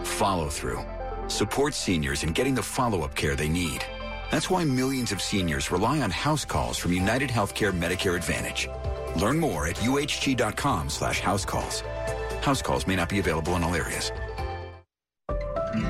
Follow 0.02 0.50
through. 0.50 0.84
Supports 1.28 1.78
seniors 1.78 2.22
in 2.22 2.34
getting 2.34 2.54
the 2.54 2.62
follow-up 2.62 3.14
care 3.14 3.34
they 3.34 3.48
need. 3.48 3.82
That's 4.30 4.50
why 4.50 4.62
millions 4.66 5.10
of 5.10 5.22
seniors 5.22 5.70
rely 5.70 6.02
on 6.02 6.10
house 6.10 6.44
calls 6.44 6.76
from 6.76 6.92
United 6.92 7.30
Healthcare 7.30 7.72
Medicare 7.72 8.14
Advantage. 8.14 8.68
Learn 9.16 9.40
more 9.40 9.66
at 9.66 9.76
uhg.com 9.76 10.90
slash 10.90 11.20
house 11.20 11.46
calls. 11.46 11.80
House 12.42 12.60
calls 12.60 12.86
may 12.86 12.94
not 12.94 13.08
be 13.08 13.20
available 13.20 13.56
in 13.56 13.64
all 13.64 13.74
areas. 13.74 14.12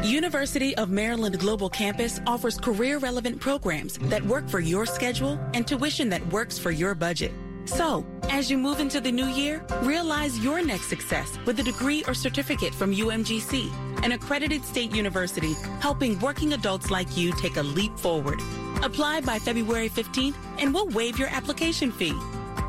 University 0.04 0.76
of 0.76 0.90
Maryland 0.90 1.38
Global 1.40 1.70
Campus 1.70 2.20
offers 2.26 2.58
career 2.58 2.98
relevant 2.98 3.40
programs 3.40 3.96
that 4.10 4.22
work 4.22 4.46
for 4.50 4.60
your 4.60 4.84
schedule 4.84 5.40
and 5.54 5.66
tuition 5.66 6.10
that 6.10 6.24
works 6.28 6.58
for 6.58 6.70
your 6.70 6.94
budget. 6.94 7.32
So, 7.64 8.04
as 8.24 8.50
you 8.50 8.58
move 8.58 8.80
into 8.80 9.00
the 9.00 9.10
new 9.10 9.24
year, 9.24 9.64
realize 9.80 10.38
your 10.38 10.62
next 10.62 10.88
success 10.88 11.38
with 11.46 11.58
a 11.58 11.62
degree 11.62 12.04
or 12.06 12.12
certificate 12.12 12.74
from 12.74 12.94
UMGC, 12.94 14.04
an 14.04 14.12
accredited 14.12 14.62
state 14.66 14.94
university 14.94 15.54
helping 15.80 16.18
working 16.18 16.52
adults 16.52 16.90
like 16.90 17.16
you 17.16 17.32
take 17.32 17.56
a 17.56 17.62
leap 17.62 17.98
forward. 17.98 18.42
Apply 18.82 19.22
by 19.22 19.38
February 19.38 19.88
15th 19.88 20.34
and 20.58 20.74
we'll 20.74 20.88
waive 20.88 21.18
your 21.18 21.28
application 21.28 21.90
fee. 21.90 22.12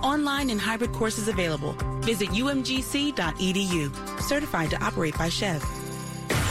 Online 0.02 0.52
and 0.52 0.62
hybrid 0.62 0.93
courses 0.93 1.28
available. 1.28 1.74
Visit 2.00 2.30
umgc.edu. 2.30 4.21
Certified 4.21 4.69
to 4.69 4.82
operate 4.82 5.17
by 5.17 5.28
SCHEV. 5.28 5.74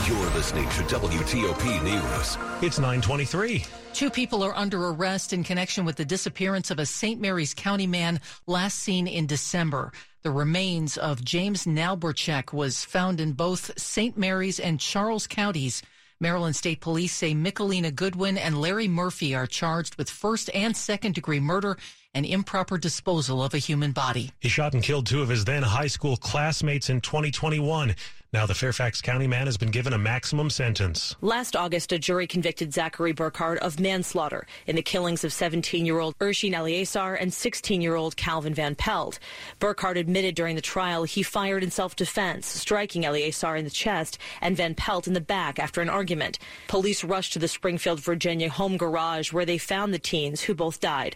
You're 0.07 0.31
listening 0.33 0.69
to 0.69 0.83
WTOP 0.83 1.83
News. 1.83 2.37
It's 2.63 2.79
923. 2.79 3.65
Two 3.95 4.11
people 4.11 4.43
are 4.43 4.55
under 4.55 4.89
arrest 4.89 5.33
in 5.33 5.43
connection 5.43 5.87
with 5.87 5.97
the 5.97 6.05
disappearance 6.05 6.71
of 6.71 6.79
a 6.79 6.85
St. 6.85 7.19
Mary's 7.19 7.55
County 7.55 7.87
man 7.87 8.21
last 8.47 8.81
seen 8.81 9.07
in 9.07 9.27
December. 9.27 9.93
The 10.23 10.31
remains 10.31 10.99
of 10.99 11.25
James 11.25 11.65
Nalberchek 11.65 12.53
was 12.53 12.85
found 12.85 13.19
in 13.19 13.33
both 13.33 13.79
St. 13.81 14.15
Mary's 14.19 14.61
and 14.61 14.79
Charles 14.79 15.27
counties. 15.27 15.83
Maryland 16.21 16.55
State 16.55 16.83
Police 16.83 17.15
say 17.15 17.33
Michelina 17.33 17.95
Goodwin 17.95 18.37
and 18.37 18.61
Larry 18.61 18.89
Murphy 18.89 19.35
are 19.35 19.47
charged 19.47 19.97
with 19.97 20.11
first 20.11 20.51
and 20.53 20.77
second 20.77 21.15
degree 21.15 21.41
murder 21.41 21.79
and 22.15 22.25
improper 22.25 22.79
disposal 22.79 23.43
of 23.43 23.55
a 23.55 23.59
human 23.59 23.93
body. 23.93 24.31
He 24.41 24.49
shot 24.49 24.75
and 24.75 24.83
killed 24.83 25.07
two 25.07 25.23
of 25.23 25.29
his 25.29 25.45
then 25.45 25.63
high 25.63 25.89
school 25.89 26.17
classmates 26.17 26.91
in 26.91 27.01
2021. 27.01 27.95
Now, 28.35 28.47
the 28.47 28.55
Fairfax 28.55 29.01
County 29.01 29.29
man 29.29 29.47
has 29.47 29.57
been 29.57 29.71
given 29.71 29.93
a 29.93 29.99
maximum 29.99 30.51
sentence. 30.51 31.15
Last 31.21 31.55
August, 31.55 31.93
a 31.93 32.01
jury 32.01 32.27
convicted 32.27 32.75
Zachary 32.75 33.13
Burkhardt 33.13 33.61
of 33.61 33.79
manslaughter 33.79 34.45
in 34.67 34.75
the 34.75 34.83
killings 34.83 35.23
of 35.23 35.33
17 35.33 35.87
year 35.87 36.01
old 36.01 36.19
Urshin 36.19 36.53
Eliasar 36.53 37.17
and 37.21 37.33
16 37.33 37.81
year 37.81 37.95
old 37.95 38.17
Calvin 38.17 38.53
Van 38.53 38.75
Pelt. 38.75 39.21
Burkhardt 39.61 39.97
admitted 39.97 40.35
during 40.35 40.57
the 40.57 40.61
trial 40.61 41.05
he 41.05 41.23
fired 41.23 41.63
in 41.63 41.71
self 41.71 41.95
defense, 41.95 42.49
striking 42.49 43.05
Eliasar 43.05 43.57
in 43.57 43.63
the 43.63 43.71
chest 43.71 44.19
and 44.41 44.57
Van 44.57 44.75
Pelt 44.75 45.07
in 45.07 45.13
the 45.13 45.21
back 45.21 45.61
after 45.61 45.81
an 45.81 45.89
argument. 45.89 46.41
Police 46.67 47.05
rushed 47.05 47.35
to 47.35 47.39
the 47.39 47.47
Springfield, 47.47 48.01
Virginia 48.01 48.51
home 48.51 48.77
garage 48.77 49.33
where 49.33 49.47
they 49.47 49.59
found 49.59 49.95
the 49.95 49.99
teens 50.01 50.41
who 50.41 50.55
both 50.55 50.81
died. 50.81 51.15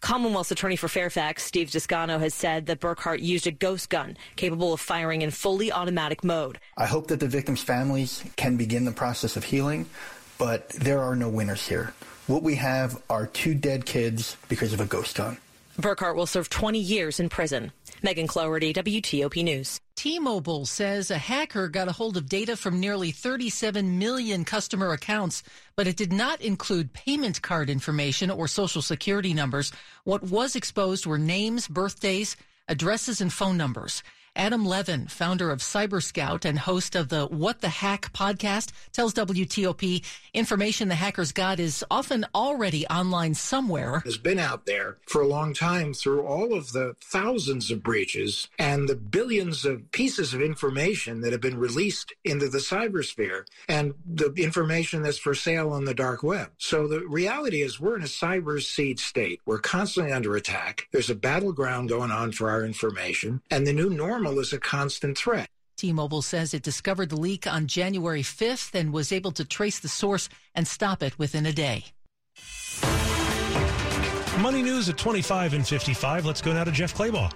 Commonwealth's 0.00 0.50
attorney 0.50 0.76
for 0.76 0.88
Fairfax, 0.88 1.42
Steve 1.42 1.68
Descano, 1.68 2.20
has 2.20 2.34
said 2.34 2.66
that 2.66 2.80
Burkhart 2.80 3.20
used 3.20 3.46
a 3.46 3.50
ghost 3.50 3.90
gun 3.90 4.16
capable 4.36 4.72
of 4.72 4.80
firing 4.80 5.22
in 5.22 5.30
fully 5.30 5.72
automatic 5.72 6.22
mode. 6.22 6.58
I 6.76 6.86
hope 6.86 7.08
that 7.08 7.20
the 7.20 7.26
victims' 7.26 7.62
families 7.62 8.24
can 8.36 8.56
begin 8.56 8.84
the 8.84 8.92
process 8.92 9.36
of 9.36 9.44
healing, 9.44 9.86
but 10.38 10.68
there 10.70 11.00
are 11.00 11.16
no 11.16 11.28
winners 11.28 11.66
here. 11.66 11.92
What 12.26 12.42
we 12.42 12.56
have 12.56 13.02
are 13.10 13.26
two 13.26 13.54
dead 13.54 13.86
kids 13.86 14.36
because 14.48 14.72
of 14.72 14.80
a 14.80 14.86
ghost 14.86 15.16
gun. 15.16 15.38
Burkhart 15.80 16.16
will 16.16 16.26
serve 16.26 16.50
20 16.50 16.78
years 16.78 17.20
in 17.20 17.28
prison. 17.28 17.72
Megan 18.02 18.26
Cloherty, 18.26 18.72
WTOP 18.72 19.42
News. 19.42 19.80
T-Mobile 19.96 20.64
says 20.66 21.10
a 21.10 21.18
hacker 21.18 21.68
got 21.68 21.88
a 21.88 21.92
hold 21.92 22.16
of 22.16 22.28
data 22.28 22.56
from 22.56 22.78
nearly 22.78 23.10
37 23.10 23.98
million 23.98 24.44
customer 24.44 24.92
accounts, 24.92 25.42
but 25.74 25.88
it 25.88 25.96
did 25.96 26.12
not 26.12 26.40
include 26.40 26.92
payment 26.92 27.42
card 27.42 27.68
information 27.68 28.30
or 28.30 28.46
social 28.46 28.82
security 28.82 29.34
numbers. 29.34 29.72
What 30.04 30.22
was 30.22 30.54
exposed 30.54 31.06
were 31.06 31.18
names, 31.18 31.66
birthdays, 31.66 32.36
addresses, 32.68 33.20
and 33.20 33.32
phone 33.32 33.56
numbers. 33.56 34.04
Adam 34.38 34.64
Levin, 34.64 35.08
founder 35.08 35.50
of 35.50 35.58
Cyber 35.58 36.00
Scout 36.00 36.44
and 36.44 36.56
host 36.56 36.94
of 36.94 37.08
the 37.08 37.26
What 37.26 37.60
the 37.60 37.68
Hack 37.68 38.12
podcast, 38.12 38.70
tells 38.92 39.12
WTOP 39.12 40.04
information 40.32 40.88
the 40.88 40.94
hackers 40.94 41.32
got 41.32 41.58
is 41.58 41.84
often 41.90 42.24
already 42.36 42.86
online 42.86 43.34
somewhere. 43.34 43.98
Has 44.04 44.16
been 44.16 44.38
out 44.38 44.64
there 44.64 44.98
for 45.08 45.22
a 45.22 45.26
long 45.26 45.54
time 45.54 45.92
through 45.92 46.22
all 46.22 46.54
of 46.54 46.70
the 46.70 46.94
thousands 47.02 47.72
of 47.72 47.82
breaches 47.82 48.48
and 48.60 48.88
the 48.88 48.94
billions 48.94 49.64
of 49.64 49.90
pieces 49.90 50.32
of 50.32 50.40
information 50.40 51.20
that 51.22 51.32
have 51.32 51.40
been 51.40 51.58
released 51.58 52.14
into 52.24 52.48
the 52.48 52.58
cybersphere 52.58 53.44
and 53.68 53.94
the 54.06 54.32
information 54.36 55.02
that's 55.02 55.18
for 55.18 55.34
sale 55.34 55.70
on 55.70 55.84
the 55.84 55.94
dark 55.94 56.22
web. 56.22 56.50
So 56.58 56.86
the 56.86 57.00
reality 57.00 57.60
is 57.62 57.80
we're 57.80 57.96
in 57.96 58.02
a 58.02 58.04
cyber 58.04 58.62
seed 58.62 59.00
state. 59.00 59.40
We're 59.46 59.58
constantly 59.58 60.12
under 60.12 60.36
attack. 60.36 60.86
There's 60.92 61.10
a 61.10 61.16
battleground 61.16 61.88
going 61.88 62.12
on 62.12 62.30
for 62.30 62.50
our 62.50 62.64
information 62.64 63.42
and 63.50 63.66
the 63.66 63.72
new 63.72 63.90
normal 63.90 64.27
is 64.32 64.52
a 64.52 64.58
constant 64.58 65.16
threat. 65.16 65.48
T-Mobile 65.78 66.22
says 66.22 66.54
it 66.54 66.62
discovered 66.62 67.08
the 67.08 67.20
leak 67.20 67.46
on 67.46 67.68
January 67.68 68.22
5th 68.22 68.74
and 68.74 68.92
was 68.92 69.12
able 69.12 69.30
to 69.32 69.44
trace 69.44 69.78
the 69.78 69.88
source 69.88 70.28
and 70.54 70.66
stop 70.66 71.02
it 71.02 71.16
within 71.18 71.46
a 71.46 71.52
day. 71.52 71.84
Money 74.40 74.62
news 74.62 74.88
at 74.88 74.98
25 74.98 75.54
and 75.54 75.66
55. 75.66 76.26
Let's 76.26 76.40
go 76.42 76.52
now 76.52 76.64
to 76.64 76.72
Jeff 76.72 76.94
Clabaugh. 76.94 77.32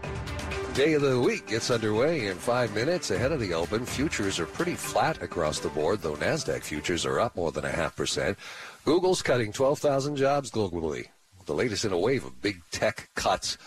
Day 0.74 0.94
of 0.94 1.02
the 1.02 1.20
week 1.20 1.46
gets 1.48 1.70
underway 1.70 2.28
in 2.28 2.37
five 2.37 2.74
minutes 2.74 3.11
ahead 3.11 3.31
of 3.31 3.40
the 3.40 3.52
open. 3.52 3.85
Futures 3.85 4.40
are 4.40 4.46
pretty 4.46 4.74
flat 4.74 5.22
across 5.22 5.59
the 5.59 5.68
board, 5.68 6.00
though 6.00 6.14
NASDAQ 6.14 6.62
futures 6.62 7.05
are 7.05 7.20
up 7.20 7.37
more 7.37 7.52
than 7.52 7.64
a 7.64 7.70
half 7.70 7.94
percent. 7.94 8.38
Google's 8.85 9.20
cutting 9.20 9.52
12,000 9.52 10.16
jobs 10.16 10.50
globally. 10.50 11.09
The 11.46 11.55
latest 11.55 11.85
in 11.85 11.92
a 11.92 11.98
wave 11.98 12.24
of 12.24 12.40
big 12.40 12.62
tech 12.70 13.11
cuts. 13.14 13.59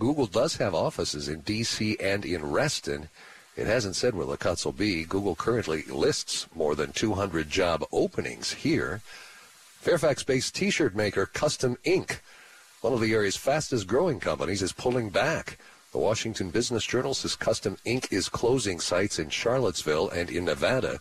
Google 0.00 0.26
does 0.26 0.56
have 0.56 0.74
offices 0.74 1.28
in 1.28 1.40
D.C. 1.40 1.96
and 2.00 2.24
in 2.24 2.50
Reston. 2.50 3.10
It 3.54 3.66
hasn't 3.66 3.96
said 3.96 4.14
where 4.14 4.26
the 4.26 4.38
cuts 4.38 4.64
will 4.64 4.72
be. 4.72 5.04
Google 5.04 5.36
currently 5.36 5.82
lists 5.82 6.46
more 6.54 6.74
than 6.74 6.92
200 6.92 7.50
job 7.50 7.84
openings 7.92 8.50
here. 8.50 9.02
Fairfax 9.80 10.22
based 10.22 10.54
t 10.54 10.70
shirt 10.70 10.96
maker 10.96 11.26
CustomInk, 11.26 12.20
one 12.80 12.94
of 12.94 13.00
the 13.00 13.12
area's 13.12 13.36
fastest 13.36 13.86
growing 13.86 14.20
companies, 14.20 14.62
is 14.62 14.72
pulling 14.72 15.10
back. 15.10 15.58
The 15.92 15.98
Washington 15.98 16.48
Business 16.48 16.86
Journal 16.86 17.12
says 17.12 17.36
CustomInk 17.36 18.10
is 18.10 18.30
closing 18.30 18.80
sites 18.80 19.18
in 19.18 19.28
Charlottesville 19.28 20.08
and 20.08 20.30
in 20.30 20.46
Nevada 20.46 20.98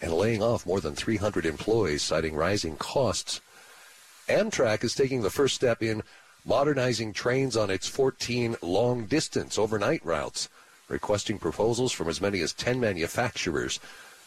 and 0.00 0.12
laying 0.12 0.42
off 0.42 0.66
more 0.66 0.80
than 0.80 0.94
300 0.94 1.44
employees, 1.46 2.02
citing 2.02 2.36
rising 2.36 2.76
costs. 2.76 3.40
Amtrak 4.28 4.84
is 4.84 4.94
taking 4.94 5.22
the 5.22 5.30
first 5.30 5.56
step 5.56 5.82
in 5.82 6.04
modernizing 6.46 7.12
trains 7.12 7.56
on 7.56 7.70
its 7.70 7.88
14 7.88 8.56
long 8.62 9.04
distance 9.06 9.58
overnight 9.58 10.04
routes, 10.06 10.48
requesting 10.88 11.38
proposals 11.38 11.92
from 11.92 12.08
as 12.08 12.20
many 12.20 12.40
as 12.40 12.52
10 12.52 12.78
manufacturers. 12.78 13.80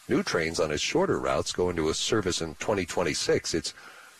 New 0.08 0.22
trains 0.22 0.60
on 0.60 0.70
its 0.70 0.82
shorter 0.82 1.18
routes 1.18 1.52
go 1.52 1.70
into 1.70 1.92
service 1.94 2.42
in 2.42 2.54
2026. 2.56 3.54
Its 3.54 3.74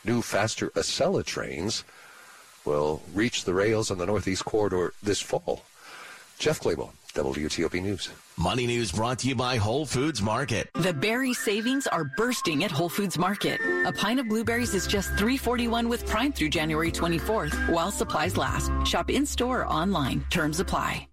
new, 0.05 0.23
faster 0.23 0.71
Acela 0.71 1.25
trains 1.25 1.85
will 2.65 3.03
reach 3.13 3.45
the 3.45 3.55
rails 3.55 3.91
on 3.91 3.99
the 3.99 4.07
Northeast 4.07 4.45
Corridor 4.45 4.95
this 5.03 5.21
fall. 5.21 5.65
Jeff 6.39 6.61
Clabaugh, 6.61 6.93
WTOP 7.13 7.83
News. 7.83 8.11
Money 8.37 8.67
News 8.67 8.93
brought 8.93 9.19
to 9.21 9.29
you 9.29 9.35
by 9.35 9.57
Whole 9.57 9.85
Foods 9.85 10.23
Market. 10.23 10.69
The 10.75 10.93
berry 10.93 11.35
savings 11.35 11.87
are 11.87 12.05
bursting 12.17 12.65
at 12.65 12.71
Whole 12.71 12.89
Foods 12.89 13.19
Market. 13.19 13.61
A 13.87 13.93
pint 13.93 14.21
of 14.21 14.29
blueberries 14.29 14.75
is 14.75 14.87
just 14.87 15.11
$3.41 15.17 15.89
with 15.89 16.07
Prime 16.07 16.33
through 16.33 16.51
January 16.51 16.91
24th 16.91 17.69
while 17.69 17.91
supplies 17.91 18.37
last. 18.37 18.71
Shop 18.87 19.11
in 19.11 19.27
store 19.27 19.61
or 19.61 19.67
online. 19.67 20.25
Terms 20.31 20.61
apply. 20.61 21.07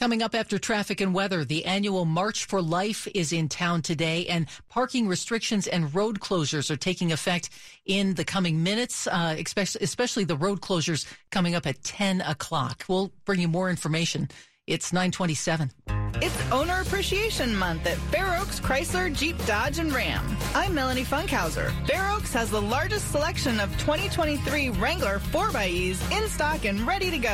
Coming 0.00 0.22
up 0.22 0.34
after 0.34 0.58
traffic 0.58 1.02
and 1.02 1.12
weather, 1.12 1.44
the 1.44 1.66
annual 1.66 2.06
March 2.06 2.46
for 2.46 2.62
Life 2.62 3.06
is 3.14 3.34
in 3.34 3.50
town 3.50 3.82
today, 3.82 4.26
and 4.28 4.46
parking 4.70 5.06
restrictions 5.06 5.66
and 5.66 5.94
road 5.94 6.20
closures 6.20 6.70
are 6.70 6.76
taking 6.78 7.12
effect 7.12 7.50
in 7.84 8.14
the 8.14 8.24
coming 8.24 8.62
minutes, 8.62 9.06
uh, 9.08 9.36
especially 9.38 10.24
the 10.24 10.38
road 10.38 10.62
closures 10.62 11.04
coming 11.30 11.54
up 11.54 11.66
at 11.66 11.82
10 11.82 12.22
o'clock. 12.22 12.82
We'll 12.88 13.12
bring 13.26 13.40
you 13.40 13.48
more 13.48 13.68
information 13.68 14.30
it's 14.70 14.92
927. 14.92 15.72
It's 16.22 16.52
Owner 16.52 16.80
Appreciation 16.82 17.56
Month 17.56 17.86
at 17.86 17.96
Fair 18.12 18.36
Oaks 18.36 18.60
Chrysler, 18.60 19.12
Jeep, 19.12 19.36
Dodge, 19.46 19.78
and 19.78 19.92
Ram. 19.92 20.36
I'm 20.54 20.74
Melanie 20.74 21.02
Funkhauser. 21.02 21.72
Fair 21.86 22.08
Oaks 22.10 22.32
has 22.34 22.50
the 22.50 22.60
largest 22.60 23.10
selection 23.10 23.58
of 23.58 23.70
2023 23.78 24.70
Wrangler 24.70 25.18
4xEs 25.18 26.16
in 26.16 26.28
stock 26.28 26.64
and 26.66 26.86
ready 26.86 27.10
to 27.10 27.18
go. 27.18 27.28